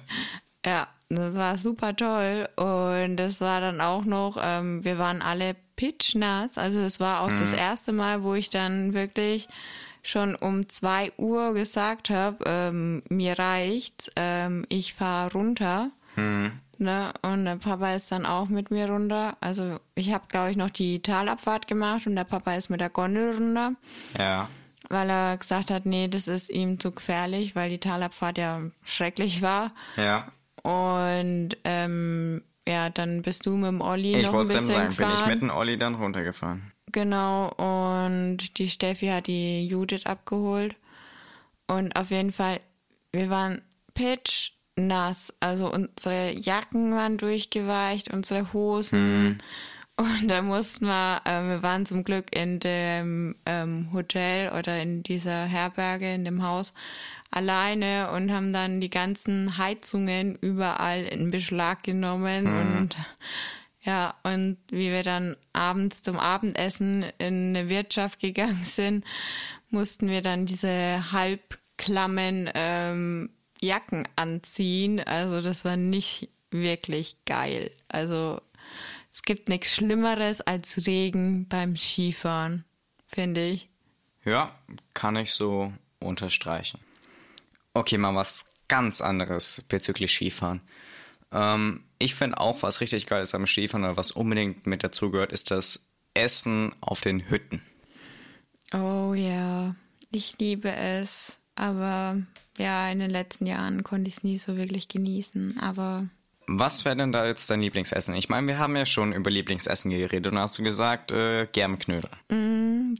[0.64, 2.48] Ja, das war super toll.
[2.57, 6.59] Und das war dann auch noch, ähm, wir waren alle pitchnass.
[6.59, 9.48] Also es war auch das erste Mal, wo ich dann wirklich
[10.03, 15.90] schon um zwei Uhr gesagt habe, ähm, mir reicht's, ähm, ich fahr runter.
[16.80, 17.12] Ne?
[17.22, 19.36] Und der Papa ist dann auch mit mir runter.
[19.40, 22.88] Also ich habe, glaube ich, noch die Talabfahrt gemacht und der Papa ist mit der
[22.90, 23.74] Gondel runter
[24.18, 24.48] Ja.
[24.88, 29.42] weil er gesagt hat, nee, das ist ihm zu gefährlich, weil die Talabfahrt ja schrecklich
[29.42, 29.72] war.
[29.96, 30.32] Ja.
[30.62, 34.72] Und ähm, ja, dann bist du mit dem Olli Ich noch ein wollte es bisschen
[34.74, 35.28] sagen, bin ich gefahren.
[35.30, 36.72] mit dem Olli dann runtergefahren.
[36.92, 40.74] Genau, und die Steffi hat die Judith abgeholt.
[41.68, 42.60] Und auf jeden Fall,
[43.12, 43.62] wir waren
[43.94, 44.52] pitch
[44.86, 45.32] nass.
[45.40, 49.42] Also unsere Jacken waren durchgeweicht, unsere Hosen.
[49.96, 55.02] Und da mussten wir, äh, wir waren zum Glück in dem ähm, Hotel oder in
[55.02, 56.72] dieser Herberge, in dem Haus,
[57.30, 62.46] alleine und haben dann die ganzen Heizungen überall in Beschlag genommen
[62.78, 62.96] und
[63.82, 69.04] ja, und wie wir dann abends zum Abendessen in eine Wirtschaft gegangen sind,
[69.70, 73.30] mussten wir dann diese halbklammen ähm,
[73.61, 75.01] Jacken anziehen.
[75.01, 77.70] Also das war nicht wirklich geil.
[77.88, 78.40] Also
[79.11, 82.64] es gibt nichts Schlimmeres als Regen beim Skifahren,
[83.07, 83.68] finde ich.
[84.25, 84.55] Ja,
[84.94, 86.81] kann ich so unterstreichen.
[87.75, 90.61] Okay, mal was ganz anderes bezüglich Skifahren.
[91.33, 95.33] Ähm, ich finde auch, was richtig geil ist am Skifahren oder was unbedingt mit dazugehört,
[95.33, 97.62] ist das Essen auf den Hütten.
[98.73, 99.75] Oh ja,
[100.11, 101.39] ich liebe es.
[101.61, 102.16] Aber
[102.57, 105.61] ja, in den letzten Jahren konnte ich es nie so wirklich genießen.
[105.61, 106.07] Aber
[106.46, 108.14] Was wäre denn da jetzt dein Lieblingsessen?
[108.14, 112.09] Ich meine, wir haben ja schon über Lieblingsessen geredet und hast du gesagt, äh, Germknödel.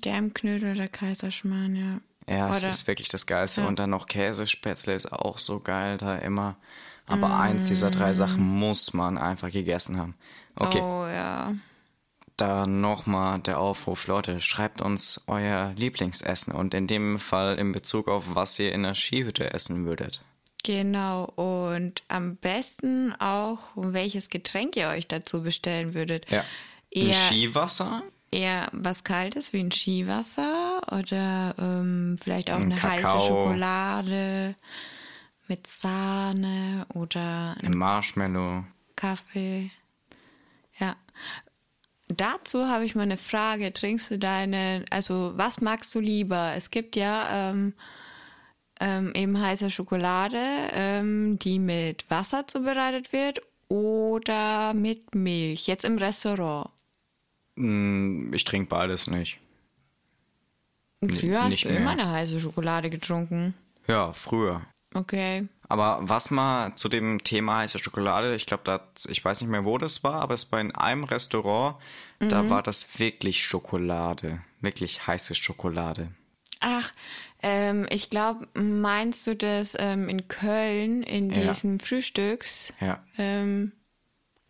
[0.03, 2.01] Germknödel oder Kaiserschmarrn, ja.
[2.29, 3.67] Ja, es Oder- ist wirklich das Geilste.
[3.67, 6.57] Und dann noch Käsespätzle ist auch so geil da immer.
[7.07, 10.15] Aber eins dieser drei Sachen muss man einfach gegessen haben.
[10.55, 11.55] Okay, Oh ja.
[12.41, 18.09] Da nochmal der Aufruf, Leute, schreibt uns euer Lieblingsessen und in dem Fall in Bezug
[18.09, 20.21] auf was ihr in der Skihütte essen würdet.
[20.63, 21.25] Genau.
[21.25, 26.31] Und am besten auch, welches Getränk ihr euch dazu bestellen würdet.
[26.31, 26.41] Ja.
[26.41, 26.47] Ein
[26.91, 28.03] Eher, Skiwasser?
[28.33, 33.21] eher was Kaltes wie ein Skiwasser oder ähm, vielleicht auch Ein eine heiße Kakao.
[33.21, 34.55] Schokolade
[35.49, 38.65] mit Sahne oder Ein Marshmallow?
[38.97, 39.71] Kaffee.
[40.79, 40.97] Ja.
[42.15, 43.73] Dazu habe ich mal eine Frage.
[43.73, 46.53] Trinkst du deine, also was magst du lieber?
[46.57, 47.75] Es gibt ja ähm,
[48.81, 50.39] ähm, eben heiße Schokolade,
[50.73, 55.67] ähm, die mit Wasser zubereitet wird oder mit Milch.
[55.67, 56.71] Jetzt im Restaurant.
[57.57, 59.39] Mm, Ich trinke beides nicht.
[61.03, 62.05] Früher hast nicht du immer mehr.
[62.05, 63.55] eine heiße Schokolade getrunken.
[63.87, 64.63] Ja, früher.
[64.95, 65.47] Okay.
[65.71, 69.79] Aber was mal zu dem Thema heiße Schokolade, ich glaube, ich weiß nicht mehr, wo
[69.79, 71.77] das war, aber es war in einem Restaurant,
[72.19, 74.41] da war das wirklich Schokolade.
[74.61, 76.09] Wirklich heiße Schokolade.
[76.59, 76.93] Ach,
[77.41, 81.47] ähm, ich glaube, meinst du das ähm, in Köln in Ja.
[81.47, 82.75] diesem Frühstücks?
[82.81, 83.03] Ja.
[83.17, 83.71] Ähm,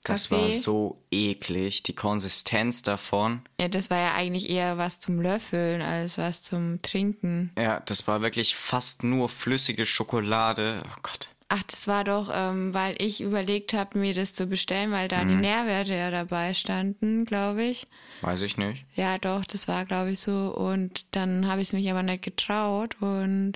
[0.04, 0.44] Das Kaffee?
[0.44, 1.82] war so eklig.
[1.82, 3.42] Die Konsistenz davon.
[3.60, 7.52] ja, das war ja eigentlich eher was zum Löffeln als was zum Trinken.
[7.58, 10.82] Ja, das war wirklich fast nur flüssige Schokolade.
[10.86, 11.28] Oh Gott.
[11.52, 15.24] Ach, das war doch, ähm, weil ich überlegt habe, mir das zu bestellen, weil da
[15.24, 17.88] die Nährwerte ja dabei standen, glaube ich.
[18.20, 18.84] Weiß ich nicht.
[18.94, 20.54] Ja, doch, das war, glaube ich, so.
[20.54, 22.96] Und dann habe ich es mich aber nicht getraut.
[23.00, 23.54] Und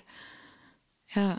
[1.14, 1.38] ja,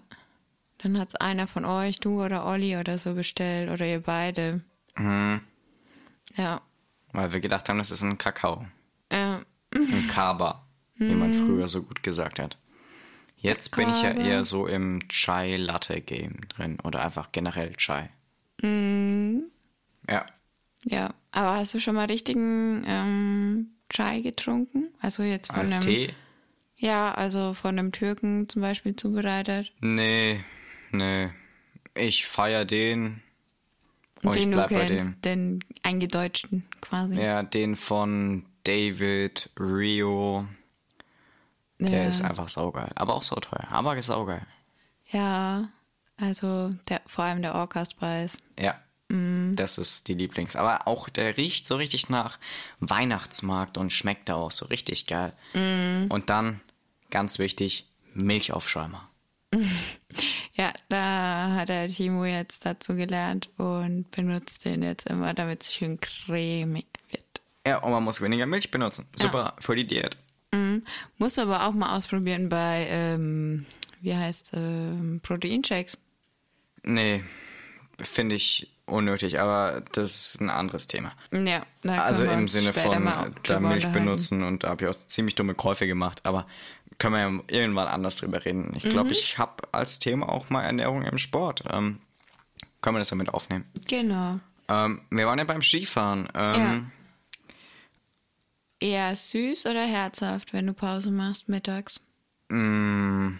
[0.78, 3.70] dann hat es einer von euch, du oder Olli oder so bestellt.
[3.70, 4.62] Oder ihr beide.
[4.98, 5.42] Mhm.
[6.36, 6.62] Ja.
[7.14, 8.66] Weil wir gedacht haben, das ist ein Kakao.
[9.12, 9.42] Ja.
[9.74, 12.58] Ein Kaba, wie man früher so gut gesagt hat.
[13.38, 14.26] Jetzt bin ich ja Kaba.
[14.26, 16.78] eher so im Chai-Latte-Game drin.
[16.84, 18.10] Oder einfach generell Chai.
[20.10, 20.26] Ja.
[20.84, 21.14] Ja.
[21.32, 24.94] Aber hast du schon mal richtigen ähm, Chai getrunken?
[25.02, 25.82] Also jetzt von Als einem.
[25.82, 26.14] Tee?
[26.78, 29.74] Ja, also von einem Türken zum Beispiel zubereitet.
[29.80, 30.44] Nee,
[30.92, 31.30] nee.
[31.94, 33.22] Ich feier den.
[34.34, 35.22] Ich den du kennst, dem.
[35.22, 37.20] den eingedeutschten quasi.
[37.22, 40.48] Ja, den von David Rio.
[41.80, 42.08] Der Ja.
[42.10, 42.92] ist einfach saugeil.
[42.96, 43.68] Aber auch so teuer.
[43.70, 44.46] Aber ist saugeil.
[45.12, 45.70] Ja,
[46.18, 48.38] also der, vor allem der Orcas-Preis.
[48.60, 48.80] Ja.
[49.08, 50.56] Das ist die Lieblings.
[50.56, 52.40] Aber auch der riecht so richtig nach
[52.80, 55.32] Weihnachtsmarkt und schmeckt da auch so richtig geil.
[55.54, 56.60] Und dann,
[57.12, 59.08] ganz wichtig, Milchaufschäumer.
[60.56, 65.74] Ja, da hat der Timo jetzt dazu gelernt und benutzt den jetzt immer, damit es
[65.74, 67.42] schön cremig wird.
[67.68, 69.08] Ja, und man muss weniger Milch benutzen.
[69.16, 70.18] Super für die Diät.
[71.18, 73.66] Musst du aber auch mal ausprobieren bei, ähm,
[74.02, 75.98] wie heißt ähm, Proteinshakes.
[76.84, 77.24] Nee,
[78.00, 81.14] finde ich unnötig, aber das ist ein anderes Thema.
[81.32, 83.10] Ja, da Also im Sinne von
[83.44, 86.46] da Milch benutzen und da habe ich auch ziemlich dumme Käufe gemacht, aber
[87.00, 88.72] können wir ja irgendwann anders drüber reden.
[88.76, 88.90] Ich Mhm.
[88.90, 91.64] glaube, ich habe als Thema auch mal Ernährung im Sport.
[91.70, 92.00] Ähm,
[92.82, 93.66] können wir das damit aufnehmen?
[93.88, 94.40] Genau.
[94.68, 96.28] Ähm, wir waren ja beim Skifahren.
[96.34, 96.92] Ähm,
[98.80, 102.02] Eher süß oder herzhaft, wenn du Pause machst mittags?
[102.50, 103.40] mh,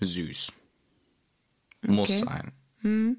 [0.00, 0.52] süß.
[1.82, 2.24] Muss Okay.
[2.82, 3.16] sein.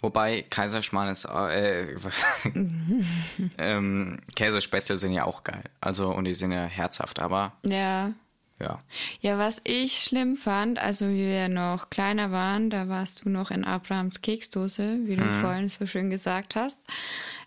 [0.00, 1.94] Wobei Kaiserschmarrn ist, äh,
[3.58, 5.64] ähm, Käsespätzle sind ja auch geil.
[5.80, 8.12] Also, und die sind ja herzhaft, aber Ja.
[8.60, 8.80] Ja.
[9.20, 13.50] Ja, was ich schlimm fand, also wie wir noch kleiner waren, da warst du noch
[13.50, 16.78] in Abrahams Keksdose, wie du vorhin so schön gesagt hast.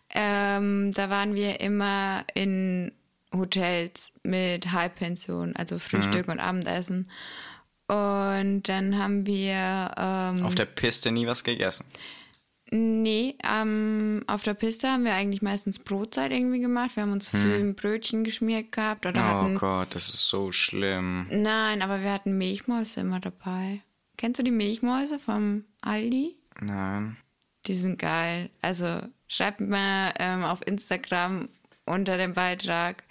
[0.09, 2.91] Ähm, da waren wir immer in
[3.33, 7.09] Hotels mit Halbpension, also Frühstück und Abendessen.
[7.87, 11.85] Und dann haben wir ähm, Auf der Piste nie was gegessen.
[12.69, 16.95] Nee, ähm, auf der Piste haben wir eigentlich meistens Brotzeit irgendwie gemacht.
[16.95, 19.29] Wir haben uns früh ein Brötchen geschmiert gehabt oder Hm.
[19.29, 19.57] Oh hatten.
[19.57, 21.27] Gott, das ist so schlimm.
[21.29, 23.81] Nein, aber wir hatten Milchmäuse immer dabei.
[24.17, 26.35] Kennst du die Milchmäuse vom Aldi?
[26.59, 27.17] Nein.
[27.67, 28.49] Die sind geil.
[28.61, 31.47] Also schreibt mir ähm, auf Instagram
[31.85, 33.03] unter dem Beitrag,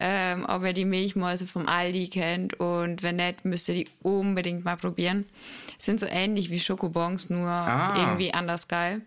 [0.00, 2.58] ähm, ob ihr die Milchmäuse vom Aldi kennt.
[2.58, 5.26] Und wenn nicht, müsst ihr die unbedingt mal probieren.
[5.78, 7.96] Sind so ähnlich wie Schokobons, nur Ah.
[7.98, 9.02] irgendwie anders geil.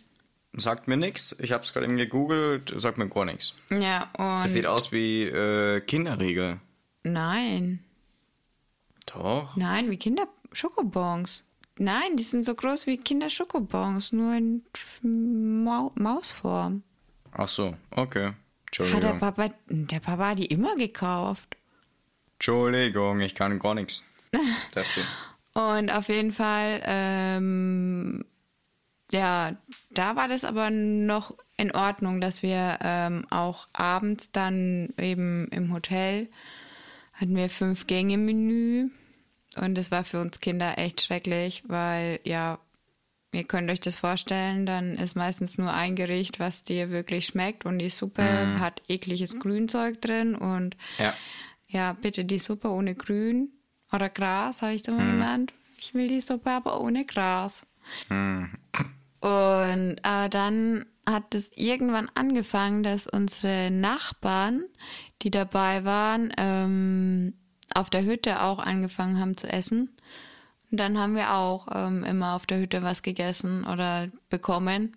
[0.53, 1.35] Sagt mir nix.
[1.39, 3.53] Ich hab's gerade eben gegoogelt, sagt mir gar nichts.
[3.71, 4.43] Ja, und.
[4.43, 6.59] Das sieht aus wie äh, Kinderriegel.
[7.03, 7.83] Nein.
[9.05, 9.55] Doch.
[9.55, 11.45] Nein, wie Kinder Schokobons.
[11.77, 14.63] Nein, die sind so groß wie Kinder Schokobons, nur in
[15.63, 16.83] Mau Mausform.
[17.31, 18.33] Ach so, okay.
[18.93, 19.13] Hat der.
[19.13, 21.55] Papa, der Papa hat die immer gekauft.
[22.33, 24.03] Entschuldigung, ich kann gar nichts
[24.73, 24.99] dazu.
[25.59, 28.23] Und auf jeden Fall, ähm,
[29.11, 29.57] ja,
[29.91, 35.73] da war das aber noch in Ordnung, dass wir ähm, auch abends dann eben im
[35.73, 36.29] Hotel
[37.11, 38.89] hatten wir fünf Gänge Menü.
[39.57, 42.59] Und das war für uns Kinder echt schrecklich, weil ja,
[43.33, 47.65] ihr könnt euch das vorstellen, dann ist meistens nur ein Gericht, was dir wirklich schmeckt
[47.65, 51.13] und die Suppe hat ekliges Grünzeug drin und Ja.
[51.67, 53.49] ja, bitte die Suppe ohne Grün
[53.91, 55.53] oder Gras, habe ich es immer genannt.
[55.79, 57.65] Ich will die Suppe aber ohne Gras.
[58.09, 64.63] Und äh, dann hat es irgendwann angefangen, dass unsere Nachbarn,
[65.21, 67.33] die dabei waren, ähm,
[67.73, 69.95] auf der Hütte auch angefangen haben zu essen.
[70.71, 74.95] Und dann haben wir auch ähm, immer auf der Hütte was gegessen oder bekommen.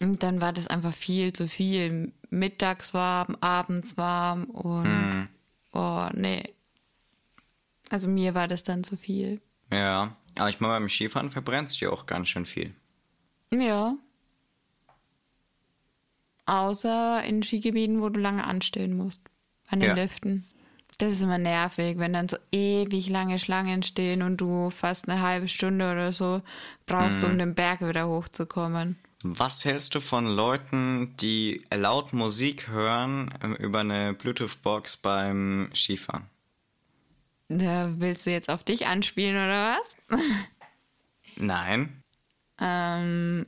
[0.00, 2.12] Und dann war das einfach viel zu viel.
[2.30, 5.28] Mittags warm, abends warm und Hm.
[5.72, 6.44] oh nee.
[7.90, 9.40] Also mir war das dann zu viel.
[9.70, 12.74] Ja, aber ich meine, beim Skifahren verbrennst du ja auch ganz schön viel.
[13.52, 13.94] Ja.
[16.46, 19.20] Außer in Skigebieten, wo du lange anstehen musst.
[19.68, 19.94] An den Ja.
[19.94, 20.46] Liften.
[20.98, 25.22] Das ist immer nervig, wenn dann so ewig lange Schlangen stehen und du fast eine
[25.22, 26.42] halbe Stunde oder so
[26.86, 28.96] brauchst, um den Berg wieder hochzukommen.
[29.22, 36.24] Was hältst du von Leuten, die laut Musik hören ähm, über eine Bluetooth-Box beim Skifahren?
[37.52, 39.96] Da willst du jetzt auf dich anspielen oder was?
[41.36, 42.04] Nein.
[42.60, 43.44] Ähm,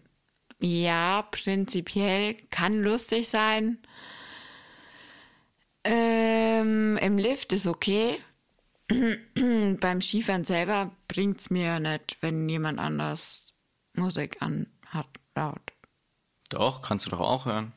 [0.59, 3.79] ja, prinzipiell kann lustig sein.
[5.85, 8.19] Ähm, Im Lift ist okay.
[8.89, 13.55] Beim Skifahren selber bringt's mir ja nicht, wenn jemand anders
[13.95, 15.73] Musik anhat, laut.
[16.51, 17.73] Doch, kannst du doch auch hören.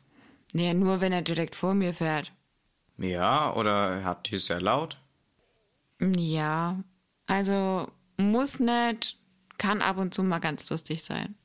[0.54, 2.32] Nee, nur wenn er direkt vor mir fährt.
[2.98, 4.98] Ja, oder hat die sehr laut?
[6.02, 6.84] Ja,
[7.28, 9.18] also muss nicht,
[9.58, 11.36] kann ab und zu mal ganz lustig sein.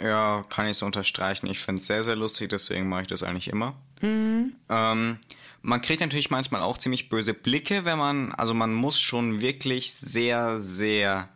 [0.00, 1.46] Ja, kann ich so unterstreichen.
[1.46, 3.76] Ich finde es sehr, sehr lustig, deswegen mache ich das eigentlich immer.
[4.02, 5.18] Ähm,
[5.62, 9.94] man kriegt natürlich manchmal auch ziemlich böse Blicke, wenn man, also man muss schon wirklich
[9.94, 11.28] sehr, sehr,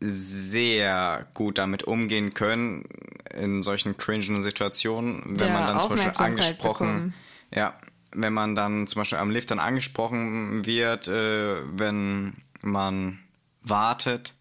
[0.00, 2.84] sehr gut damit umgehen können
[3.32, 7.14] in solchen cringen Situationen, wenn Ja, man dann zum Beispiel angesprochen, bekommen.
[7.52, 7.78] ja,
[8.14, 13.18] wenn man dann zum Beispiel am Lift dann angesprochen wird, äh, wenn man
[13.62, 14.34] wartet,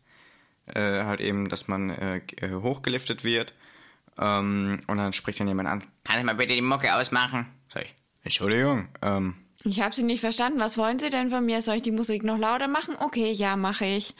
[0.67, 3.53] äh, halt eben, dass man äh, äh, hochgeliftet wird.
[4.17, 7.47] Ähm, und dann spricht dann jemand an, kann ich mal bitte die Mucke ausmachen?
[7.73, 10.59] Sag ich, Entschuldigung, ähm, Ich habe Sie nicht verstanden.
[10.59, 11.61] Was wollen Sie denn von mir?
[11.61, 12.95] Soll ich die Musik noch lauter machen?
[12.99, 14.13] Okay, ja, mache ich.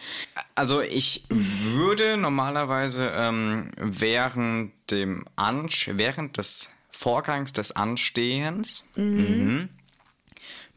[0.55, 6.69] Also ich würde normalerweise ähm, während dem Ansch während des
[7.03, 9.67] Vorgangs des Anstehens mhm.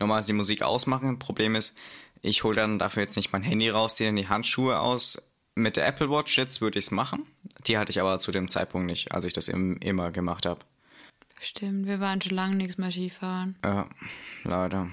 [0.00, 1.20] normalerweise die Musik ausmachen.
[1.20, 1.76] Problem ist,
[2.20, 5.32] ich hole dann dafür jetzt nicht mein Handy raus, ziehe dann die Handschuhe aus.
[5.54, 7.24] Mit der Apple Watch jetzt würde ich es machen.
[7.68, 10.58] Die hatte ich aber zu dem Zeitpunkt nicht, als ich das im, immer gemacht habe.
[11.40, 13.54] Stimmt, wir waren schon lange nichts mehr Skifahren.
[13.64, 13.88] Ja,
[14.42, 14.90] leider.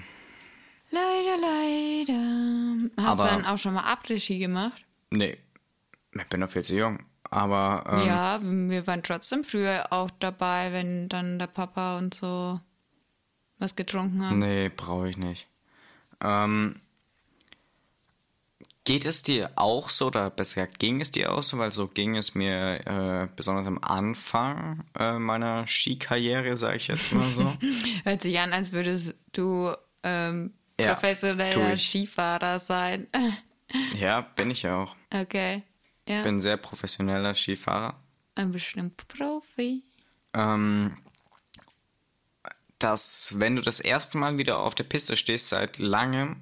[0.90, 2.90] Leider, leider.
[2.96, 4.84] Hast Aber- du dann auch schon mal Après-Ski gemacht?
[5.10, 5.36] Nee,
[6.12, 7.00] ich bin noch viel zu jung.
[7.34, 12.60] Aber ähm, ja, wir waren trotzdem früher auch dabei, wenn dann der Papa und so
[13.58, 14.38] was getrunken haben.
[14.38, 15.48] Nee, brauche ich nicht.
[16.22, 16.76] Ähm,
[18.84, 22.16] geht es dir auch so, oder besser ging es dir auch so, weil so ging
[22.16, 27.52] es mir äh, besonders am Anfang äh, meiner Skikarriere, sage ich jetzt mal so.
[28.04, 29.72] Hört sich an, als würdest du
[30.04, 31.76] ähm, Ja, professioneller.
[31.76, 33.08] Skifahrer sein.
[33.98, 34.94] ja, bin ich ja auch.
[35.12, 35.64] Okay.
[36.06, 37.98] Ja, Bin sehr professioneller Skifahrer.
[38.34, 39.82] ein bestimmt Profi.
[40.34, 40.96] Ähm,
[42.78, 46.36] dass, wenn du das erste Mal wieder auf der Piste stehst seit langem,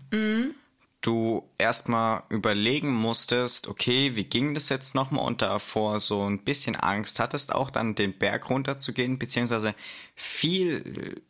[1.02, 6.74] du erstmal überlegen musstest, okay, wie ging das jetzt nochmal und davor so ein bisschen
[6.76, 9.74] Angst hattest, auch dann den Berg runterzugehen, beziehungsweise
[10.14, 11.22] viel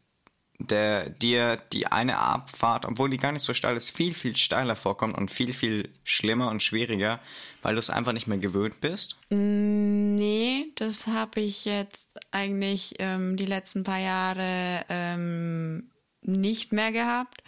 [0.67, 4.77] der dir die eine Abfahrt, obwohl die gar nicht so steil ist, viel, viel steiler
[4.77, 7.21] vorkommt und viel, viel schlimmer und schwieriger,
[7.63, 9.17] weil du es einfach nicht mehr gewöhnt bist.
[9.31, 15.91] Nee, das habe ich jetzt eigentlich ähm, die letzten paar Jahre ähm,
[16.23, 17.43] nicht mehr gehabt.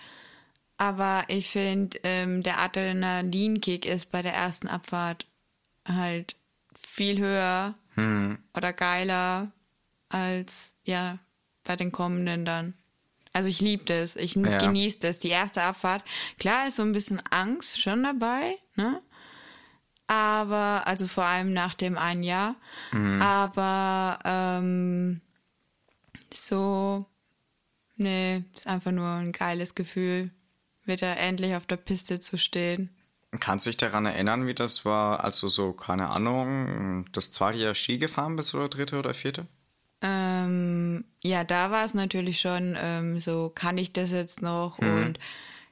[0.76, 5.26] Aber ich finde, ähm, der Adrenalinkick ist bei der ersten Abfahrt
[5.86, 6.36] halt
[6.76, 7.74] viel höher
[8.54, 9.52] oder geiler
[10.08, 11.18] als ja
[11.64, 12.74] bei den kommenden dann.
[13.34, 14.58] Also ich liebe das, ich Ja.
[14.58, 15.18] genieße das.
[15.18, 16.04] Die erste Abfahrt,
[16.38, 19.02] klar ist so ein bisschen Angst schon dabei, ne?
[20.06, 22.54] Aber, also vor allem nach dem einen Jahr.
[23.20, 25.20] Aber ähm,
[26.32, 27.06] so,
[27.96, 30.30] nee, ist einfach nur ein geiles Gefühl,
[30.84, 32.90] wieder endlich auf der Piste zu stehen.
[33.40, 37.58] Kannst du dich daran erinnern, wie das war, als du so, keine Ahnung, das zweite
[37.58, 39.48] Jahr Ski gefahren bist oder dritte oder vierte?
[40.44, 44.78] Ähm, ja, da war es natürlich schon ähm, so, kann ich das jetzt noch?
[44.78, 45.18] Und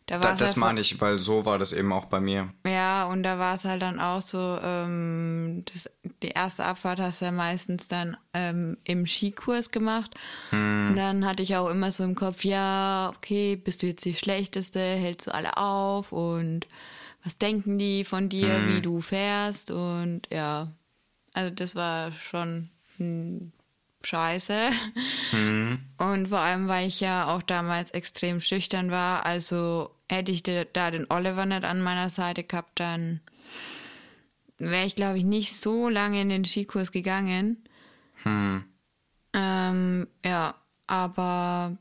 [0.06, 2.52] da war Da, das halt meine ich, weil so war das eben auch bei mir.
[2.66, 5.88] Ja, und da war es halt dann auch so, ähm, das,
[6.22, 10.14] die erste Abfahrt hast du ja meistens dann ähm, im Skikurs gemacht.
[10.90, 14.14] Und dann hatte ich auch immer so im Kopf, ja, okay, bist du jetzt die
[14.14, 16.66] Schlechteste, hältst du alle auf und
[17.24, 20.72] was denken die von dir, wie du fährst und ja,
[21.34, 22.68] also das war schon
[22.98, 23.52] ein
[24.06, 24.70] scheiße.
[25.32, 25.78] Mhm.
[25.98, 29.24] Und vor allem, weil ich ja auch damals extrem schüchtern war.
[29.26, 33.20] Also hätte ich da den Oliver nicht an meiner Seite gehabt, dann
[34.58, 37.64] wäre ich, glaube ich, nicht so lange in den Skikurs gegangen.
[38.22, 38.64] Hm.
[39.32, 40.54] Ähm, ja,
[40.86, 41.76] aber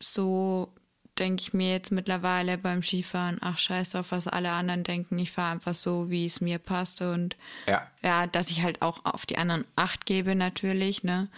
[0.00, 0.74] so
[1.22, 5.18] denke ich mir jetzt mittlerweile beim Skifahren, ach scheiß drauf, was alle anderen denken.
[5.20, 7.36] Ich fahre einfach so, wie es mir passt und
[7.68, 7.86] ja.
[8.02, 11.28] ja, dass ich halt auch auf die anderen Acht gebe natürlich, ne?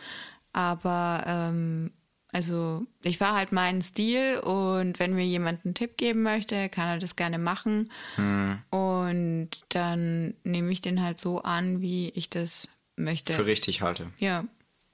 [0.55, 1.93] Aber ähm,
[2.33, 6.89] also ich fahre halt meinen Stil und wenn mir jemand einen Tipp geben möchte, kann
[6.89, 7.93] er das gerne machen.
[8.17, 8.59] Hm.
[8.71, 13.35] Und dann nehme ich den halt so an, wie ich das möchte.
[13.35, 14.11] Für richtig halte.
[14.19, 14.47] Ja,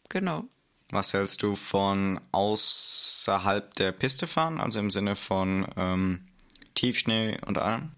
[0.09, 0.45] genau.
[0.91, 6.21] Was hältst du von außerhalb der Piste fahren, also im Sinne von ähm,
[6.75, 7.93] Tiefschnee und allem?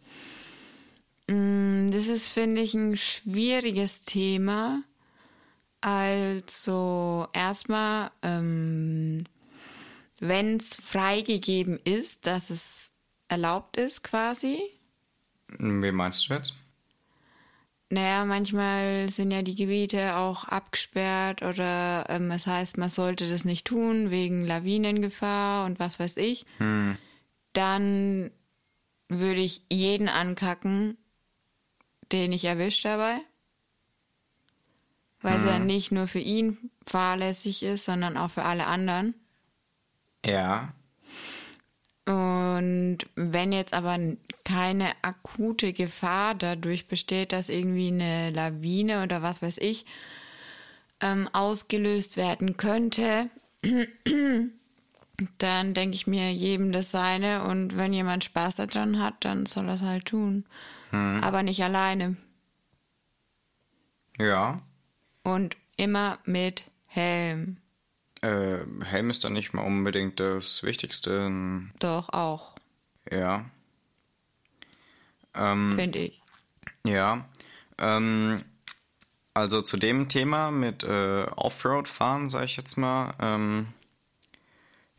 [1.27, 4.83] Mm, das ist, finde ich, ein schwieriges Thema.
[5.81, 9.25] Also erstmal, ähm,
[10.21, 12.93] wenn es freigegeben ist, dass es
[13.29, 14.61] erlaubt ist quasi.
[15.59, 16.55] Wie meinst du jetzt?
[17.93, 23.45] Naja, manchmal sind ja die Gebiete auch abgesperrt oder ähm, das heißt, man sollte das
[23.45, 26.47] nicht tun wegen Lawinengefahr und was weiß ich.
[26.57, 26.97] Hm.
[27.53, 28.31] Dann
[29.11, 30.97] würde ich jeden ankacken,
[32.13, 33.19] den ich erwische dabei.
[35.21, 35.41] Weil hm.
[35.41, 35.67] es ja hm.
[35.67, 39.13] nicht nur für ihn fahrlässig ist, sondern auch für alle anderen.
[40.25, 40.73] Ja.
[42.05, 43.97] Und wenn jetzt aber
[44.45, 49.87] keine akute Gefahr dadurch besteht, dass irgendwie eine Lawine oder was weiß ich
[51.01, 53.31] ähm, ausgelöst werden könnte,
[55.39, 59.69] dann denke ich mir jedem das seine und wenn jemand Spaß daran hat, dann soll
[59.69, 60.45] er es halt tun.
[60.91, 61.23] Hm.
[61.23, 62.17] Aber nicht alleine.
[64.19, 64.61] Ja.
[65.23, 67.59] Und immer mit Helm.
[68.23, 71.31] Äh, Helm ist dann nicht mal unbedingt das Wichtigste.
[71.79, 72.55] Doch, auch.
[73.11, 73.45] Ja.
[75.35, 76.23] Ähm, Finde ich.
[76.85, 77.27] Ja.
[77.79, 78.45] Ähm,
[79.35, 83.15] also zu dem Thema mit äh, Offroad-Fahren, sage ich jetzt mal.
[83.19, 83.69] Ähm,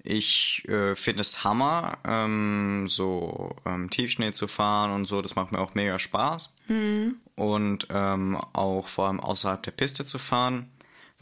[0.03, 5.21] ich äh, finde es Hammer, ähm, so ähm, Tiefschnee zu fahren und so.
[5.21, 6.55] Das macht mir auch mega Spaß.
[6.67, 7.15] Mhm.
[7.36, 10.69] Und ähm, auch vor allem außerhalb der Piste zu fahren.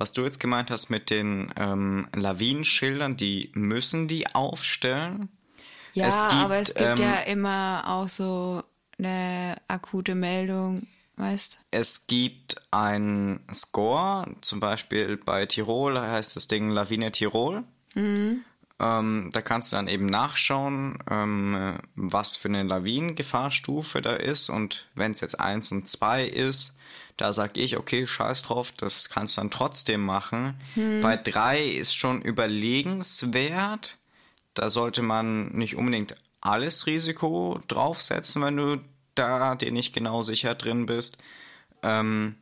[0.02, 5.30] Was du jetzt gemeint hast mit den ähm, Lawinenschildern, die müssen die aufstellen.
[5.94, 8.64] Ja, es gibt, aber es gibt ähm, ja immer auch so
[8.98, 10.88] eine akute Meldung,
[11.18, 17.64] weißt Es gibt einen Score, zum Beispiel bei Tirol heißt das Ding Lawine Tirol.
[17.94, 18.42] Mhm.
[18.80, 24.50] Ähm, da kannst du dann eben nachschauen, ähm, was für eine Lawinengefahrstufe da ist.
[24.50, 26.76] Und wenn es jetzt 1 und 2 ist,
[27.18, 30.60] da sage ich, okay, scheiß drauf, das kannst du dann trotzdem machen.
[30.74, 31.02] Hm.
[31.02, 33.98] Bei drei ist schon überlegenswert.
[34.54, 38.82] Da sollte man nicht unbedingt alles Risiko draufsetzen, wenn du
[39.16, 41.18] da dir nicht genau sicher drin bist.
[41.84, 42.36] Ähm,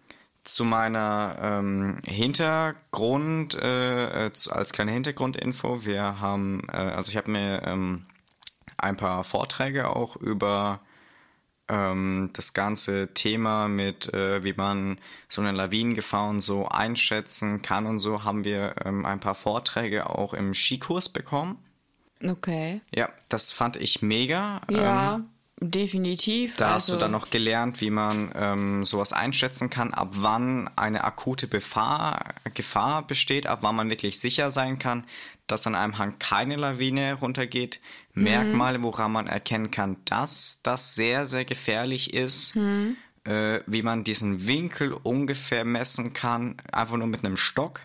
[0.43, 7.61] zu meiner ähm, Hintergrund, äh, als kleine Hintergrundinfo, wir haben, äh, also ich habe mir
[7.65, 8.05] ähm,
[8.77, 10.79] ein paar Vorträge auch über
[11.69, 14.97] ähm, das ganze Thema mit, äh, wie man
[15.29, 20.09] so eine Lawinengefahr und so einschätzen kann und so, haben wir ähm, ein paar Vorträge
[20.09, 21.57] auch im Skikurs bekommen.
[22.23, 22.81] Okay.
[22.93, 24.61] Ja, das fand ich mega.
[24.69, 25.15] Ja.
[25.15, 25.29] Ähm,
[25.61, 26.55] Definitiv.
[26.55, 30.09] Da also, hast du also dann noch gelernt, wie man ähm, sowas einschätzen kann, ab
[30.11, 35.03] wann eine akute Befahr, Gefahr besteht, ab wann man wirklich sicher sein kann,
[35.51, 37.79] dass an einem Hang keine Lawine runtergeht.
[38.13, 38.23] Mhm.
[38.23, 42.55] Merkmale, woran man erkennen kann, dass das sehr, sehr gefährlich ist.
[42.55, 42.97] Mhm.
[43.25, 47.81] Äh, wie man diesen Winkel ungefähr messen kann, einfach nur mit einem Stock.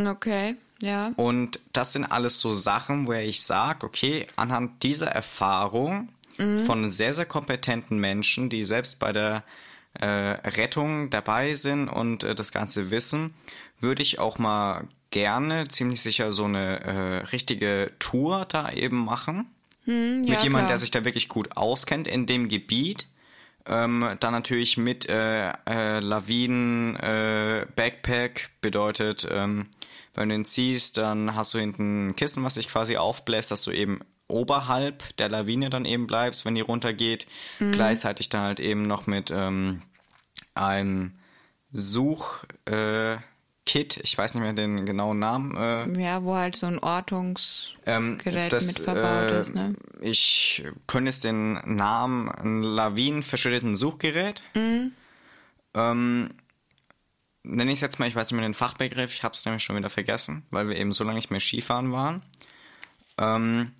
[0.00, 1.12] Okay, ja.
[1.16, 6.60] Und das sind alles so Sachen, wo ich sage, okay, anhand dieser Erfahrung mhm.
[6.60, 9.42] von sehr, sehr kompetenten Menschen, die selbst bei der
[9.94, 13.34] äh, Rettung dabei sind und äh, das Ganze wissen,
[13.80, 14.86] würde ich auch mal
[15.16, 19.46] gerne ziemlich sicher so eine äh, richtige Tour da eben machen.
[19.84, 23.06] Hm, ja, mit jemandem, der sich da wirklich gut auskennt in dem Gebiet.
[23.64, 29.68] Ähm, dann natürlich mit äh, äh, Lawinen, äh, Backpack bedeutet, ähm,
[30.14, 33.62] wenn du ihn ziehst, dann hast du hinten ein Kissen, was sich quasi aufbläst, dass
[33.62, 37.26] du eben oberhalb der Lawine dann eben bleibst, wenn die runtergeht.
[37.58, 37.72] Mhm.
[37.72, 39.80] Gleichzeitig dann halt eben noch mit ähm,
[40.54, 41.12] einem
[41.72, 43.16] Suchkit, äh,
[43.74, 45.56] ich weiß nicht mehr den genauen Namen.
[45.56, 49.76] Äh, ja, wo halt so ein Ortungsgerät ähm, das, mit verbaut äh, ist, ne?
[50.00, 54.42] Ich könnte jetzt den Namen, ein lawinenverschütteten Suchgerät.
[54.54, 54.92] Mhm.
[55.74, 56.30] Ähm,
[57.42, 59.62] nenne ich es jetzt mal, ich weiß nicht mehr den Fachbegriff, ich habe es nämlich
[59.62, 62.22] schon wieder vergessen, weil wir eben so lange nicht mehr Skifahren waren.
[63.18, 63.72] Ähm,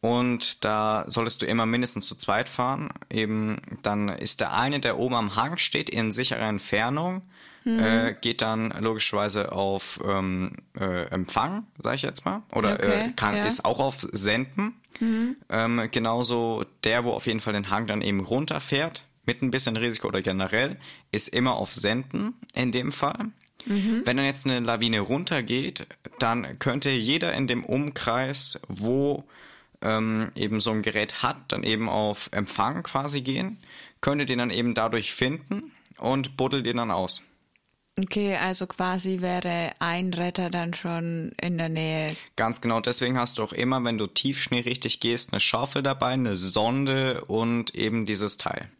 [0.00, 2.90] und da solltest du immer mindestens zu zweit fahren.
[3.10, 7.22] Eben dann ist der eine, der oben am Hang steht, in sicherer Entfernung,
[7.64, 7.78] mhm.
[7.78, 13.12] äh, geht dann logischerweise auf ähm, äh, Empfang, sage ich jetzt mal, oder okay, äh,
[13.12, 13.44] kann, ja.
[13.44, 14.74] ist auch auf Senden.
[15.00, 15.36] Mhm.
[15.48, 19.76] Ähm, genauso der, wo auf jeden Fall den Hang dann eben runterfährt, mit ein bisschen
[19.76, 20.76] Risiko oder generell,
[21.10, 23.26] ist immer auf Senden in dem Fall.
[23.66, 24.02] Mhm.
[24.04, 25.86] Wenn dann jetzt eine Lawine runtergeht,
[26.18, 29.24] dann könnte jeder in dem Umkreis, wo
[29.82, 33.58] ähm, eben so ein Gerät hat, dann eben auf Empfang quasi gehen,
[34.00, 37.22] könnte den dann eben dadurch finden und buddelt den dann aus.
[38.02, 42.16] Okay, also quasi wäre ein Retter dann schon in der Nähe.
[42.36, 46.08] Ganz genau, deswegen hast du auch immer, wenn du Tiefschnee richtig gehst, eine Schaufel dabei,
[46.12, 48.70] eine Sonde und eben dieses Teil.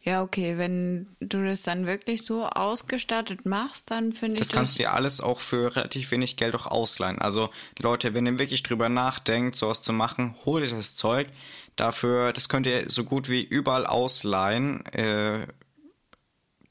[0.00, 4.48] Ja, okay, wenn du das dann wirklich so ausgestattet machst, dann finde ich das.
[4.48, 7.18] Das kannst du dir alles auch für relativ wenig Geld auch ausleihen.
[7.18, 11.28] Also, Leute, wenn ihr wirklich drüber nachdenkt, sowas zu machen, hol dir das Zeug.
[11.76, 14.84] Dafür, das könnt ihr so gut wie überall ausleihen.
[14.86, 15.46] Äh,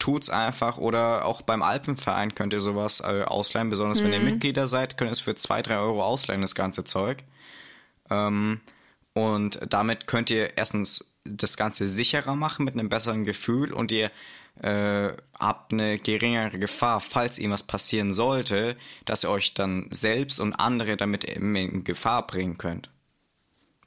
[0.08, 4.06] tut's einfach oder auch beim Alpenverein könnt ihr sowas äh, ausleihen, besonders mhm.
[4.06, 4.26] wenn ihr mhm.
[4.26, 7.26] Mitglieder seid, könnt ihr es für zwei, drei Euro ausleihen, das ganze Zeug.
[8.10, 8.62] Ähm,
[9.12, 14.10] und damit könnt ihr erstens das Ganze sicherer machen mit einem besseren Gefühl und ihr
[14.62, 20.40] äh, habt eine geringere Gefahr, falls ihm was passieren sollte, dass ihr euch dann selbst
[20.40, 22.90] und andere damit in Gefahr bringen könnt.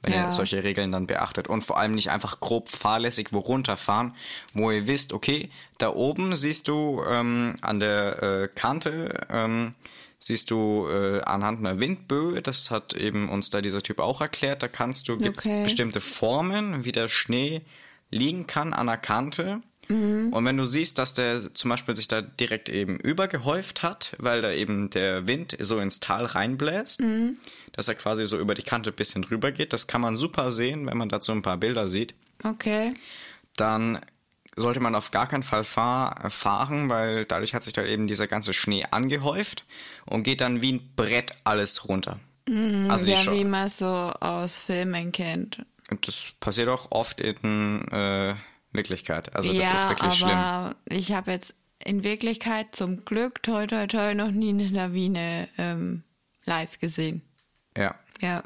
[0.03, 0.25] Wenn ja.
[0.25, 1.47] ihr solche Regeln dann beachtet.
[1.47, 4.15] Und vor allem nicht einfach grob fahrlässig wo runterfahren,
[4.53, 9.75] wo ihr wisst, okay, da oben siehst du ähm, an der äh, Kante ähm,
[10.21, 14.61] siehst du äh, anhand einer Windböe, das hat eben uns da dieser Typ auch erklärt,
[14.61, 15.63] da kannst du, gibt es okay.
[15.63, 17.61] bestimmte Formen, wie der Schnee
[18.11, 19.61] liegen kann an der Kante.
[19.91, 20.33] Mhm.
[20.33, 24.41] Und wenn du siehst, dass der zum Beispiel sich da direkt eben übergehäuft hat, weil
[24.41, 27.37] da eben der Wind so ins Tal reinbläst, mhm.
[27.73, 30.51] dass er quasi so über die Kante ein bisschen drüber geht, das kann man super
[30.51, 32.15] sehen, wenn man dazu ein paar Bilder sieht.
[32.43, 32.93] Okay.
[33.57, 33.99] Dann
[34.55, 38.27] sollte man auf gar keinen Fall fahr fahren, weil dadurch hat sich da eben dieser
[38.27, 39.65] ganze Schnee angehäuft
[40.05, 42.19] und geht dann wie ein Brett alles runter.
[42.47, 45.65] Mhm, also ja, wie man so aus Filmen kennt.
[45.89, 48.35] Und das passiert auch oft in äh,
[48.71, 49.35] Wirklichkeit.
[49.35, 50.97] Also das ja, ist wirklich aber schlimm.
[50.97, 56.03] Ich habe jetzt in Wirklichkeit zum Glück toi toi toi noch nie eine Lawine ähm,
[56.45, 57.21] live gesehen.
[57.77, 57.95] Ja.
[58.21, 58.43] Ja.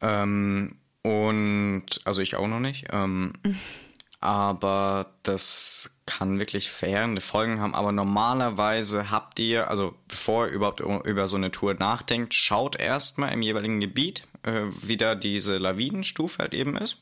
[0.00, 2.86] Ähm, und also ich auch noch nicht.
[2.90, 3.32] Ähm,
[4.20, 7.74] aber das kann wirklich verheerende Folgen haben.
[7.74, 13.32] Aber normalerweise habt ihr, also bevor ihr überhaupt über so eine Tour nachdenkt, schaut erstmal
[13.32, 17.01] im jeweiligen Gebiet, äh, wie da diese Lawinenstufe halt eben ist.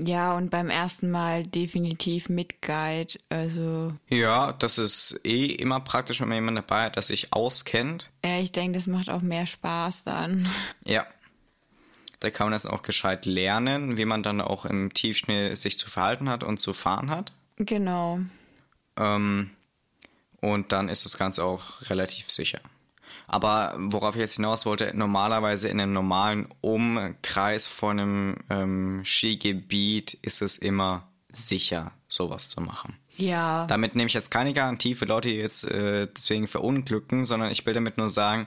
[0.00, 3.92] Ja, und beim ersten Mal definitiv mit Guide, also.
[4.08, 8.10] Ja, das ist eh immer praktisch, wenn man jemanden dabei hat, der sich auskennt.
[8.24, 10.48] Ja, ich denke, das macht auch mehr Spaß dann.
[10.84, 11.04] Ja,
[12.20, 15.88] da kann man das auch gescheit lernen, wie man dann auch im Tiefschnee sich zu
[15.88, 17.32] verhalten hat und zu fahren hat.
[17.56, 18.20] Genau.
[18.96, 19.50] Ähm,
[20.40, 22.60] und dann ist das Ganze auch relativ sicher.
[23.28, 30.14] Aber worauf ich jetzt hinaus wollte, normalerweise in einem normalen Umkreis von einem ähm, Skigebiet
[30.14, 32.96] ist es immer sicher, sowas zu machen.
[33.16, 33.66] Ja.
[33.66, 37.66] Damit nehme ich jetzt keine Garantie für Leute, die jetzt äh, deswegen verunglücken, sondern ich
[37.66, 38.46] will damit nur sagen,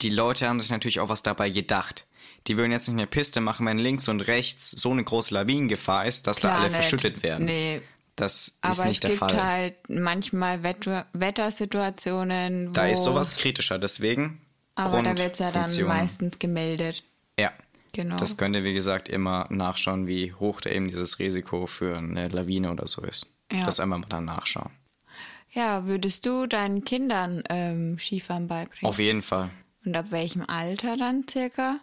[0.00, 2.06] die Leute haben sich natürlich auch was dabei gedacht
[2.46, 6.06] die würden jetzt nicht eine Piste machen, wenn links und rechts so eine große Lawinengefahr
[6.06, 6.76] ist, dass Klar da alle nicht.
[6.76, 7.46] verschüttet werden.
[7.46, 7.82] Nee.
[8.20, 9.30] Das Aber ist nicht der Fall.
[9.30, 14.42] Aber es gibt halt manchmal Wetter Wettersituationen, Da ist sowas kritischer, deswegen.
[14.74, 17.02] Aber da wird es ja dann meistens gemeldet.
[17.38, 17.50] Ja.
[17.92, 18.16] Genau.
[18.18, 22.28] Das könnt ihr, wie gesagt, immer nachschauen, wie hoch da eben dieses Risiko für eine
[22.28, 23.26] Lawine oder so ist.
[23.50, 23.64] Ja.
[23.64, 24.70] Das einmal mal dann nachschauen.
[25.50, 28.88] Ja, würdest du deinen Kindern ähm, Skifahren beibringen?
[28.88, 29.50] Auf jeden Fall.
[29.84, 31.80] Und ab welchem Alter dann circa?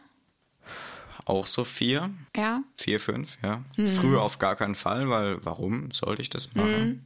[1.30, 2.10] Auch so vier.
[2.36, 2.64] Ja.
[2.78, 3.64] Vier, fünf, ja.
[3.78, 3.88] Mhm.
[3.88, 6.88] Früher auf gar keinen Fall, weil warum sollte ich das machen?
[6.88, 7.02] Mhm.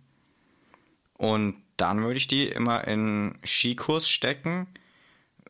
[1.18, 4.68] Und dann würde ich die immer in Skikurs stecken.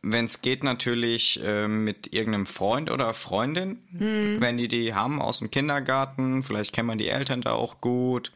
[0.02, 3.80] Wenn es geht, natürlich äh, mit irgendeinem Freund oder Freundin.
[3.92, 4.38] Mhm.
[4.40, 8.32] Wenn die die haben aus dem Kindergarten, vielleicht kennt man die Eltern da auch gut.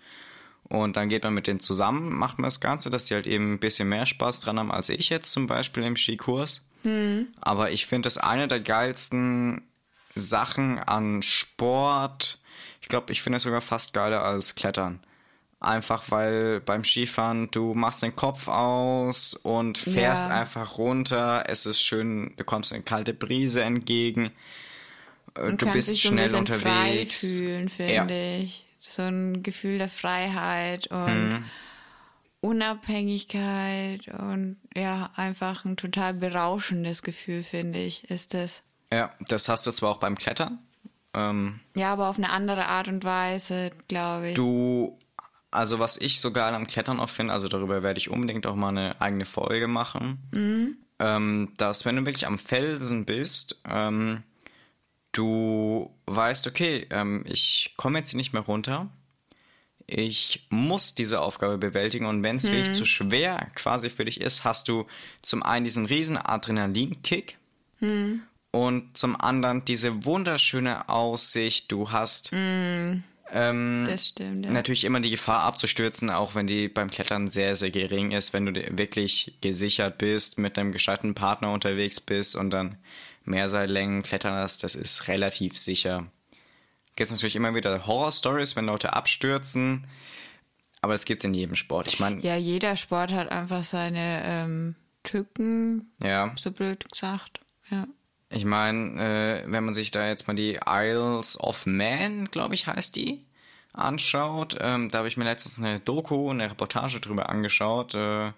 [0.68, 3.54] Und dann geht man mit denen zusammen, macht man das Ganze, dass sie halt eben
[3.54, 6.66] ein bisschen mehr Spaß dran haben als ich jetzt zum Beispiel im Skikurs.
[6.84, 7.28] Mhm.
[7.40, 9.62] Aber ich finde das eine der geilsten
[10.16, 12.40] Sachen an Sport.
[12.82, 15.02] Ich glaube, ich finde es sogar fast geiler als Klettern.
[15.60, 20.42] Einfach weil beim Skifahren du machst den Kopf aus und fährst ja.
[20.42, 21.46] einfach runter.
[21.48, 24.32] Es ist schön, du kommst eine kalte Brise entgegen.
[25.36, 27.22] Äh, und du bist schnell so unterwegs.
[27.22, 28.40] Frei fühlen, finde ja.
[28.42, 28.64] ich.
[28.80, 31.46] So ein Gefühl der Freiheit und hm.
[32.42, 38.62] Unabhängigkeit und ja, einfach ein total berauschendes Gefühl, finde ich, ist es.
[38.92, 40.60] Ja, das hast du zwar auch beim Klettern.
[41.14, 44.36] Ähm, Ja, aber auf eine andere Art und Weise, glaube ich.
[44.36, 44.98] du,
[45.52, 48.56] also was ich so geil am Klettern auch finde, also darüber werde ich unbedingt auch
[48.56, 50.20] mal eine eigene Folge machen,
[51.00, 54.24] ähm, dass wenn du wirklich am Felsen bist, ähm,
[55.14, 58.90] du weißt, okay, ähm, ich komme jetzt hier nicht mehr runter.
[59.88, 64.44] Ich muss diese Aufgabe bewältigen und wenn es wirklich zu schwer quasi für dich ist,
[64.44, 64.88] hast du
[65.22, 67.38] zum einen diesen riesen Adrenalinkick
[68.56, 71.70] und zum anderen diese wunderschöne Aussicht.
[71.74, 74.52] Du hast ähm, das stimmt, ja.
[74.52, 78.46] natürlich immer die Gefahr abzustürzen, auch wenn die beim Klettern sehr, sehr gering ist, wenn
[78.46, 82.78] du wirklich gesichert bist, mit einem gescheiten Partner unterwegs bist und dann
[83.26, 86.06] Mehrseillängen klettern hast, das ist relativ sicher.
[86.96, 89.86] Gibt es natürlich immer wieder Horror-Stories, wenn Leute abstürzen,
[90.80, 91.88] aber das gibt's in jedem Sport.
[91.88, 97.42] Ich meine, Ja, jeder Sport hat einfach seine ähm, Tücken, ja, so blöd gesagt.
[97.70, 97.86] Ja.
[98.36, 102.68] Ich meine, äh, wenn man sich da jetzt mal die Isles of Man, glaube ich,
[102.68, 103.24] heißt die,
[103.72, 108.32] anschaut, ähm, da habe ich mir letztens eine Doku, eine Reportage drüber angeschaut, äh,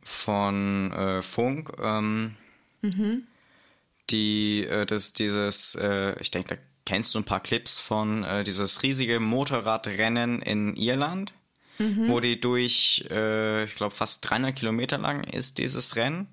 [0.00, 2.36] von äh, Funk, ähm,
[4.10, 8.42] die äh, das dieses, äh, ich denke, da kennst du ein paar Clips von äh,
[8.42, 11.34] dieses riesige Motorradrennen in Irland,
[12.08, 16.26] wo die durch, ich glaube, fast 300 Kilometer lang ist dieses Rennen,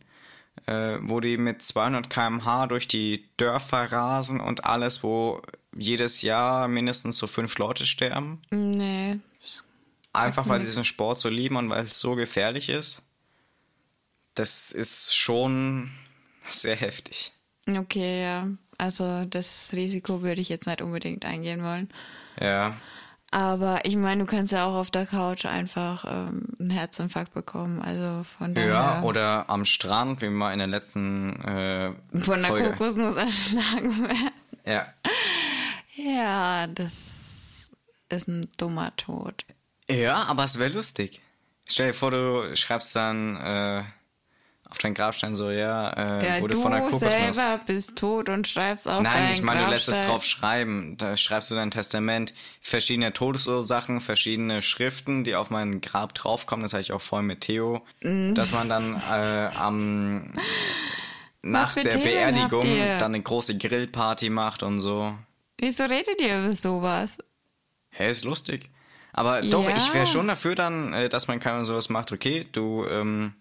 [0.65, 5.41] äh, wo die mit 200 km/h durch die Dörfer rasen und alles, wo
[5.75, 8.41] jedes Jahr mindestens so fünf Leute sterben.
[8.51, 9.19] Nee.
[10.13, 13.01] Einfach weil sie diesen Sport so lieben und weil es so gefährlich ist.
[14.33, 15.91] Das ist schon
[16.43, 17.33] sehr heftig.
[17.67, 18.47] Okay, ja.
[18.77, 21.89] Also das Risiko würde ich jetzt nicht unbedingt eingehen wollen.
[22.39, 22.77] Ja.
[23.35, 27.81] Aber ich meine, du kannst ja auch auf der Couch einfach ähm, einen Herzinfarkt bekommen.
[27.81, 28.69] Also von daher.
[28.69, 32.71] Ja, oder am Strand, wie wir in der letzten äh, von der Folge.
[32.71, 34.29] Kokosnuss erschlagen werden.
[34.65, 34.87] Ja.
[35.97, 37.71] Ja, das
[38.07, 39.45] ist ein dummer Tod.
[39.89, 41.21] ja, aber es wäre lustig.
[41.67, 43.83] Stell dir vor, du schreibst dann äh,
[44.75, 47.13] auf deinen Grabstein so, ja, äh, Ja, wurde du von der Kokosnuss.
[47.13, 50.97] selber bist tot und schreibst auf Nein, deinen ich meine, du lässt es drauf schreiben.
[50.97, 56.63] Da schreibst du dein Testament, verschiedene Todesursachen, verschiedene Schriften, die auf mein Grab draufkommen.
[56.63, 58.35] Das habe ich auch vorhin mit Theo, Mhm.
[58.35, 60.33] dass man dann äh, am
[61.41, 62.65] nach der Themen Beerdigung
[62.99, 65.13] dann eine große Grillparty macht und so.
[65.57, 67.17] Wieso redet ihr über sowas?
[67.89, 68.69] Hey, ist lustig.
[69.13, 69.77] Aber doch, Ja.
[69.77, 72.11] ich wäre schon dafür dann, äh, dass man keine sowas macht.
[72.11, 73.33] Okay, du ähm,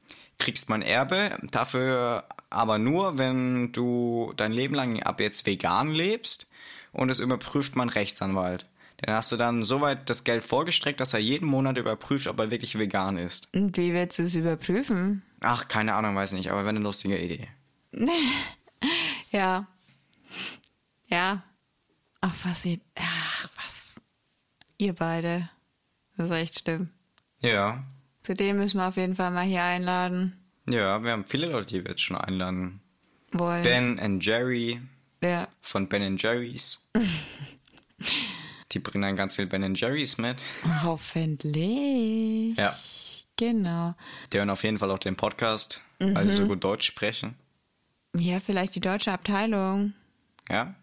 [0.45, 6.51] kriegst mein Erbe, dafür aber nur, wenn du dein Leben lang ab jetzt vegan lebst
[6.93, 8.67] und es überprüft mein Rechtsanwalt.
[8.99, 12.51] Dann hast du dann soweit das Geld vorgestreckt, dass er jeden Monat überprüft, ob er
[12.51, 13.49] wirklich vegan ist.
[13.55, 15.23] Und wie willst du es überprüfen?
[15.41, 17.49] Ach, keine Ahnung, weiß nicht, aber wäre eine lustige Idee.
[19.31, 19.67] Ja.
[21.09, 21.43] Ja.
[22.21, 22.79] Ach, was ihr.
[22.95, 24.01] Ach, was.
[24.79, 25.49] Ihr beide.
[26.17, 26.91] Das ist echt schlimm.
[27.41, 27.83] Ja,
[28.25, 31.75] Zu dem müssen wir auf jeden Fall mal hier einladen ja, wir haben viele Leute,
[31.75, 32.81] die wir jetzt schon einladen.
[33.33, 33.63] wollen.
[33.63, 34.81] Ben and Jerry
[35.23, 35.47] Ja.
[35.61, 36.89] von Ben Jerry's.
[38.73, 40.43] Die bringen dann ganz viel Ben Jerry's mit.
[40.85, 42.57] Hoffentlich.
[42.57, 42.75] Ja.
[43.37, 43.95] Genau.
[44.33, 47.35] Die hören auf jeden Fall auch den Podcast, weil sie so gut Deutsch sprechen.
[48.17, 49.93] Ja, vielleicht die deutsche Abteilung.
[50.49, 50.75] Ja?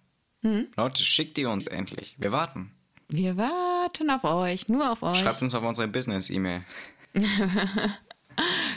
[0.76, 2.16] Leute, schickt die uns endlich.
[2.20, 2.72] Wir warten.
[3.08, 5.18] Wir warten auf euch, nur auf euch.
[5.18, 6.64] Schreibt uns auf unsere Business-E-Mail.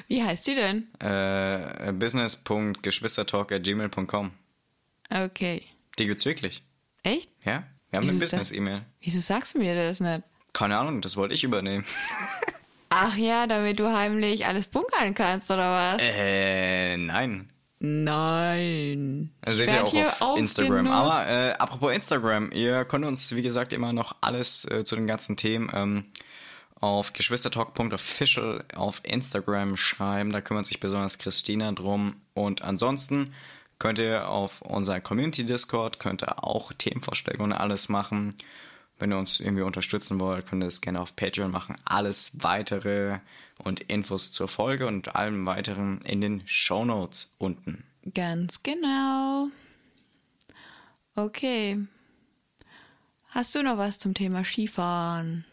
[0.09, 0.89] Wie heißt die denn?
[1.01, 4.30] Äh, business.geschwistertalk.gmail.com.
[5.11, 5.62] Okay.
[5.99, 6.62] Die gibt's wirklich.
[7.03, 7.28] Echt?
[7.45, 7.64] Ja?
[7.91, 8.82] Wir haben eine Wieso das- Business-E-Mail.
[9.01, 10.22] Wieso sagst du mir das nicht?
[10.53, 11.85] Keine Ahnung, das wollte ich übernehmen.
[12.91, 16.03] Ach ja, damit du heimlich alles bunkern kannst, oder was?
[16.03, 17.51] Äh, nein.
[17.80, 19.30] Nein.
[19.43, 20.87] Also Ich seht ihr auch hier auf Instagram.
[20.87, 25.07] Aber äh, apropos Instagram, ihr könnt uns, wie gesagt, immer noch alles äh, zu den
[25.07, 26.05] ganzen Themen ähm,
[26.85, 30.32] auf geschwistertalk.official auf Instagram schreiben.
[30.32, 32.16] Da kümmert sich besonders Christina drum.
[32.35, 33.32] Und ansonsten
[33.78, 38.35] könnt ihr auf unser Community Discord, könnt ihr auch Themenvorschläge und alles machen.
[38.99, 41.76] Wenn ihr uns irgendwie unterstützen wollt, könnt ihr das gerne auf Patreon machen.
[41.87, 43.18] Alles weitere
[43.59, 47.85] und Infos zur Folge und allem weiteren in den Show Notes unten.
[48.14, 49.49] Ganz genau.
[51.16, 51.78] Okay.
[53.30, 55.47] Hast du noch was zum Thema Skifahren?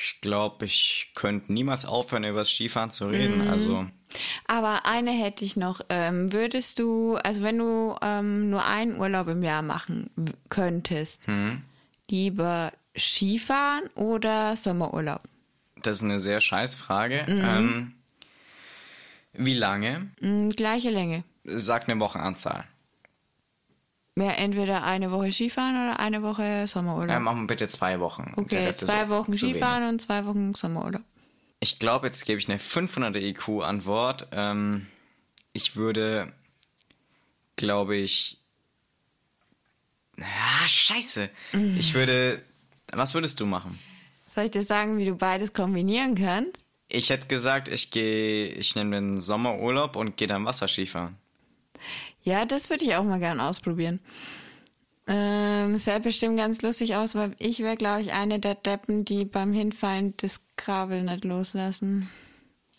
[0.00, 3.48] Ich glaube, ich könnte niemals aufhören, über das Skifahren zu reden.
[3.48, 3.86] Also,
[4.46, 5.80] Aber eine hätte ich noch.
[5.88, 10.10] Ähm, würdest du, also wenn du ähm, nur einen Urlaub im Jahr machen
[10.48, 11.22] könntest,
[12.08, 15.22] lieber Skifahren oder Sommerurlaub?
[15.82, 17.24] das ist eine sehr scheiß Frage.
[17.28, 17.94] Ähm,
[19.32, 20.08] wie lange?
[20.20, 21.24] Mm, gleiche Länge.
[21.44, 22.64] Sag eine Wochenanzahl.
[24.18, 27.10] Ja, entweder eine Woche Skifahren oder eine Woche Sommerurlaub.
[27.10, 28.32] Ja, machen wir bitte zwei Wochen.
[28.36, 31.02] Okay, zwei auch Wochen Skifahren und zwei Wochen Sommerurlaub.
[31.60, 34.28] Ich glaube, jetzt gebe ich eine 500er IQ-Antwort.
[34.32, 34.86] Ähm,
[35.52, 36.32] ich würde,
[37.56, 38.38] glaube ich.
[40.20, 41.30] Ah, scheiße.
[41.78, 42.42] Ich würde.
[42.92, 43.78] Was würdest du machen?
[44.30, 46.64] Soll ich dir sagen, wie du beides kombinieren kannst?
[46.88, 51.16] Ich hätte gesagt, ich gehe, ich nehme den Sommerurlaub und gehe dann Wasserskifahren.
[52.28, 54.00] Ja, das würde ich auch mal gern ausprobieren.
[55.06, 59.04] Ähm, es sähe bestimmt ganz lustig aus, weil ich wäre, glaube ich, eine der Deppen,
[59.06, 62.10] die beim Hinfallen das Kabel nicht loslassen.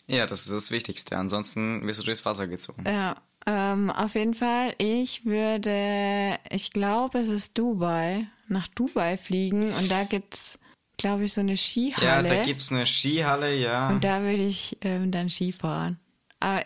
[0.06, 1.16] Ja, das ist das Wichtigste.
[1.16, 2.84] Ansonsten wirst du durchs Wasser gezogen.
[2.86, 4.74] Ja, ähm, auf jeden Fall.
[4.78, 10.58] Ich würde, ich glaube, es ist Dubai, nach Dubai fliegen und da gibt's,
[10.98, 12.28] glaube ich, so eine Ja, Skihalle.
[12.28, 13.88] da gibt's eine Skihalle, ja.
[13.90, 15.98] und da würde ich ähm, dann Skifahren.
[15.98, 15.99] Aber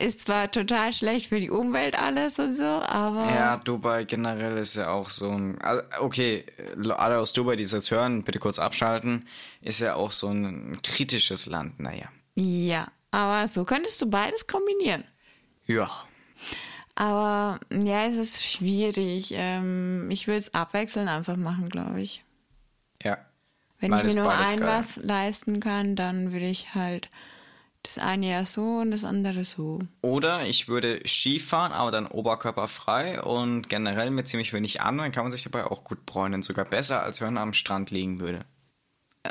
[0.04, 4.76] ist zwar total schlecht für die Umwelt alles und so, aber Ja, Dubai generell ist
[4.76, 5.58] ja auch so ein.
[5.98, 6.44] Okay,
[6.96, 9.26] alle aus Dubai, die es jetzt hören, bitte kurz abschalten.
[9.60, 12.08] Ist ja auch so ein kritisches Land, naja.
[12.36, 12.86] ja.
[13.10, 15.04] Aber so könntest du beides kombinieren.
[15.66, 15.88] Ja.
[16.96, 19.32] Aber ja, es ist schwierig.
[19.32, 22.24] Ähm, ich würde es abwechseln einfach machen, glaube ich.
[23.02, 23.18] Ja.
[23.78, 24.68] Wenn ich mir nur ein geil.
[24.68, 27.08] was leisten kann, dann würde ich halt
[27.84, 29.80] das eine ja so und das andere so.
[30.00, 35.24] Oder ich würde Skifahren, aber dann oberkörperfrei und generell mit ziemlich wenig an, dann kann
[35.24, 36.42] man sich dabei auch gut bräunen.
[36.42, 38.40] Sogar besser, als wenn man am Strand liegen würde.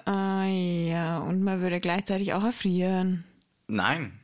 [0.07, 3.23] Äh, ja, und man würde gleichzeitig auch erfrieren.
[3.67, 4.19] Nein.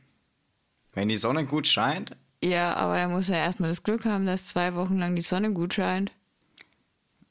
[0.92, 4.46] Wenn die Sonne gut scheint, Ja, aber da muss er erstmal das Glück haben, dass
[4.46, 6.10] zwei Wochen lang die Sonne gut scheint.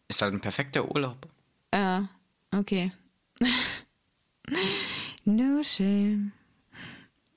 [0.08, 1.28] ist halt ein perfekter Urlaub.
[1.74, 2.08] Ja,
[2.54, 2.92] okay.
[5.26, 6.32] no shame.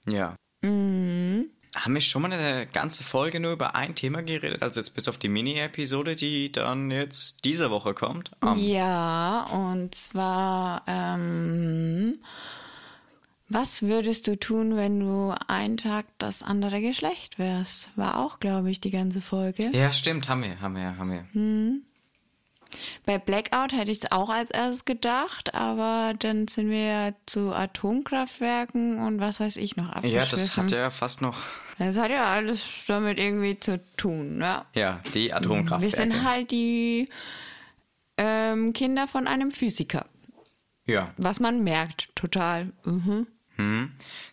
[0.06, 0.36] Ja.
[0.64, 4.62] Haben wir schon mal eine ganze Folge nur über ein Thema geredet?
[4.62, 8.30] Also jetzt bis auf die Mini-Episode, die dann jetzt diese Woche kommt?
[8.40, 12.18] Am- Ja, und zwar, ähm,
[13.48, 17.90] was würdest du tun, wenn du einen Tag das andere Geschlecht wärst?
[17.96, 19.70] War auch, glaube ich, die ganze Folge.
[19.72, 21.26] Ja, stimmt, haben wir, haben wir, haben wir.
[23.06, 27.52] Bei Blackout hätte ich es auch als erstes gedacht, aber dann sind wir ja zu
[27.52, 30.30] Atomkraftwerken und was weiß ich noch Ja, abgeschwiffen.
[30.30, 31.38] das hat ja fast noch.
[31.78, 34.66] Das hat ja alles damit irgendwie zu tun, ja.
[34.74, 35.96] Ja, die Wir Atomkraftwerke.
[35.96, 37.08] sind halt die
[38.18, 40.06] ähm, Kinder von einem Physiker.
[40.84, 41.12] Ja.
[41.16, 42.72] Was man merkt, total.
[42.84, 43.26] Mhm.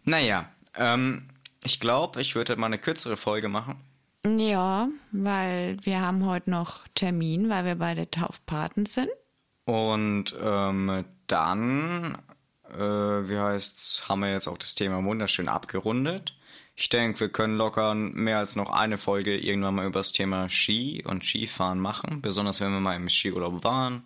[0.03, 1.29] Naja, ähm,
[1.63, 3.75] ich glaube, ich würde mal eine kürzere Folge machen.
[4.25, 9.09] Ja, weil wir haben heute noch Termin, weil wir beide Taufpaten sind.
[9.65, 12.17] Und ähm, dann,
[12.73, 16.35] äh, wie heißt's, haben wir jetzt auch das Thema wunderschön abgerundet.
[16.75, 20.49] Ich denke, wir können locker mehr als noch eine Folge irgendwann mal über das Thema
[20.49, 24.03] Ski und Skifahren machen, besonders wenn wir mal im Skiurlaub waren.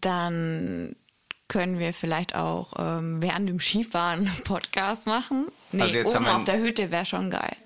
[0.00, 0.96] Dann
[1.48, 5.46] können wir vielleicht auch ähm, während dem Skifahren einen Podcast machen.
[5.72, 7.56] Nee, Also jetzt oben haben wir auf der Hütte wäre schon geil.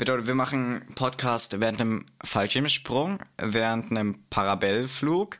[0.00, 5.36] Bedeutet, wir machen Podcast während einem Fallschirmsprung, während einem Parabellflug.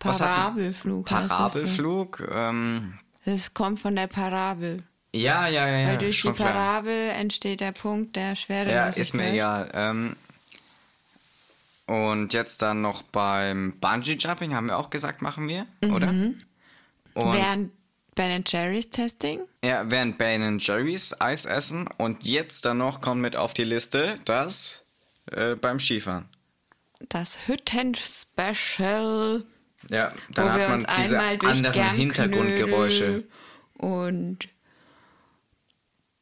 [0.00, 1.08] Parabelflug.
[1.08, 1.14] so.
[1.14, 2.28] Parabelflug.
[2.30, 4.82] Ähm, Das kommt von der Parabel.
[5.14, 5.88] ja, ja, ja, ja.
[5.88, 6.52] Weil durch die schon klar.
[6.52, 8.70] Parabel entsteht der Punkt der Schwere.
[8.70, 9.70] Ja, ist mir egal.
[9.72, 10.16] Ähm,
[11.86, 16.08] und jetzt dann noch beim Bungee Jumping haben wir auch gesagt, machen wir, oder?
[16.10, 16.36] Und
[17.14, 17.72] Während
[18.14, 19.40] Ben Jerry's Testing.
[19.64, 24.16] ja, während Ben Jerry's Eis essen und jetzt dann noch kommt mit auf die Liste
[24.24, 24.84] das
[25.30, 26.28] äh, beim Skifahren.
[27.08, 29.44] Das Hütten-Special.
[29.90, 33.24] Ja, dann wo hat wir man diese anderen Hintergrundgeräusche.
[33.74, 34.48] Und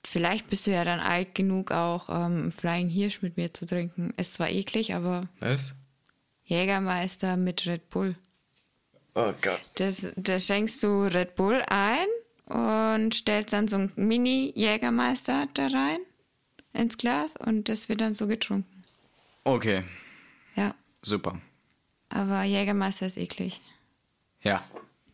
[0.07, 4.14] vielleicht bist du ja dann alt genug, auch ähm, Flying Hirsch mit mir zu trinken.
[4.16, 5.74] Ist zwar eklig, aber Was?
[6.45, 8.16] Jägermeister mit Red Bull.
[9.29, 9.61] Oh Gott.
[9.77, 12.07] Das, da schenkst du Red Bull ein
[12.47, 15.99] und stellst dann so ein Mini-Jägermeister da rein
[16.73, 18.83] ins Glas und das wird dann so getrunken.
[19.45, 19.83] Okay,
[20.55, 21.41] Ja, super.
[22.09, 23.61] aber Jägermeister ist eklig.
[24.43, 24.62] Ja.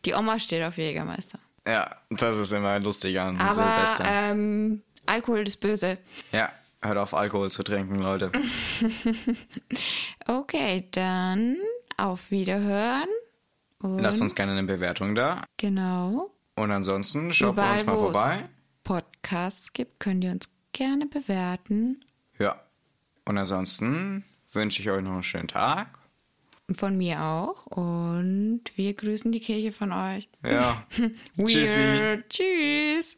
[0.05, 1.39] Die Oma steht auf Jägermeister.
[1.67, 4.05] Ja, das ist immer lustig an Aber Silvester.
[4.07, 5.97] ähm, Alkohol ist böse.
[6.31, 6.51] ja,
[6.81, 8.31] hört auf Alkohol zu trinken, Leute.
[10.27, 11.57] Okay, dann
[11.97, 13.07] auf Wiederhören.
[13.79, 15.43] Und Lasst uns gerne eine Bewertung da.
[15.57, 16.31] genau.
[16.55, 18.49] Und ansonsten schaut bei uns mal wo es vorbei.
[18.83, 22.03] Podcasts gibt, könnt ihr uns gerne bewerten.
[22.39, 22.59] Ja.
[23.25, 25.99] Und ansonsten wünsche ich euch noch einen schönen Tag.
[26.73, 27.65] Von mir auch.
[27.67, 30.27] Und wir grüßen die Kirche von euch.
[30.43, 30.83] Ja.
[31.35, 32.27] Weird.
[32.29, 33.15] Tschüss.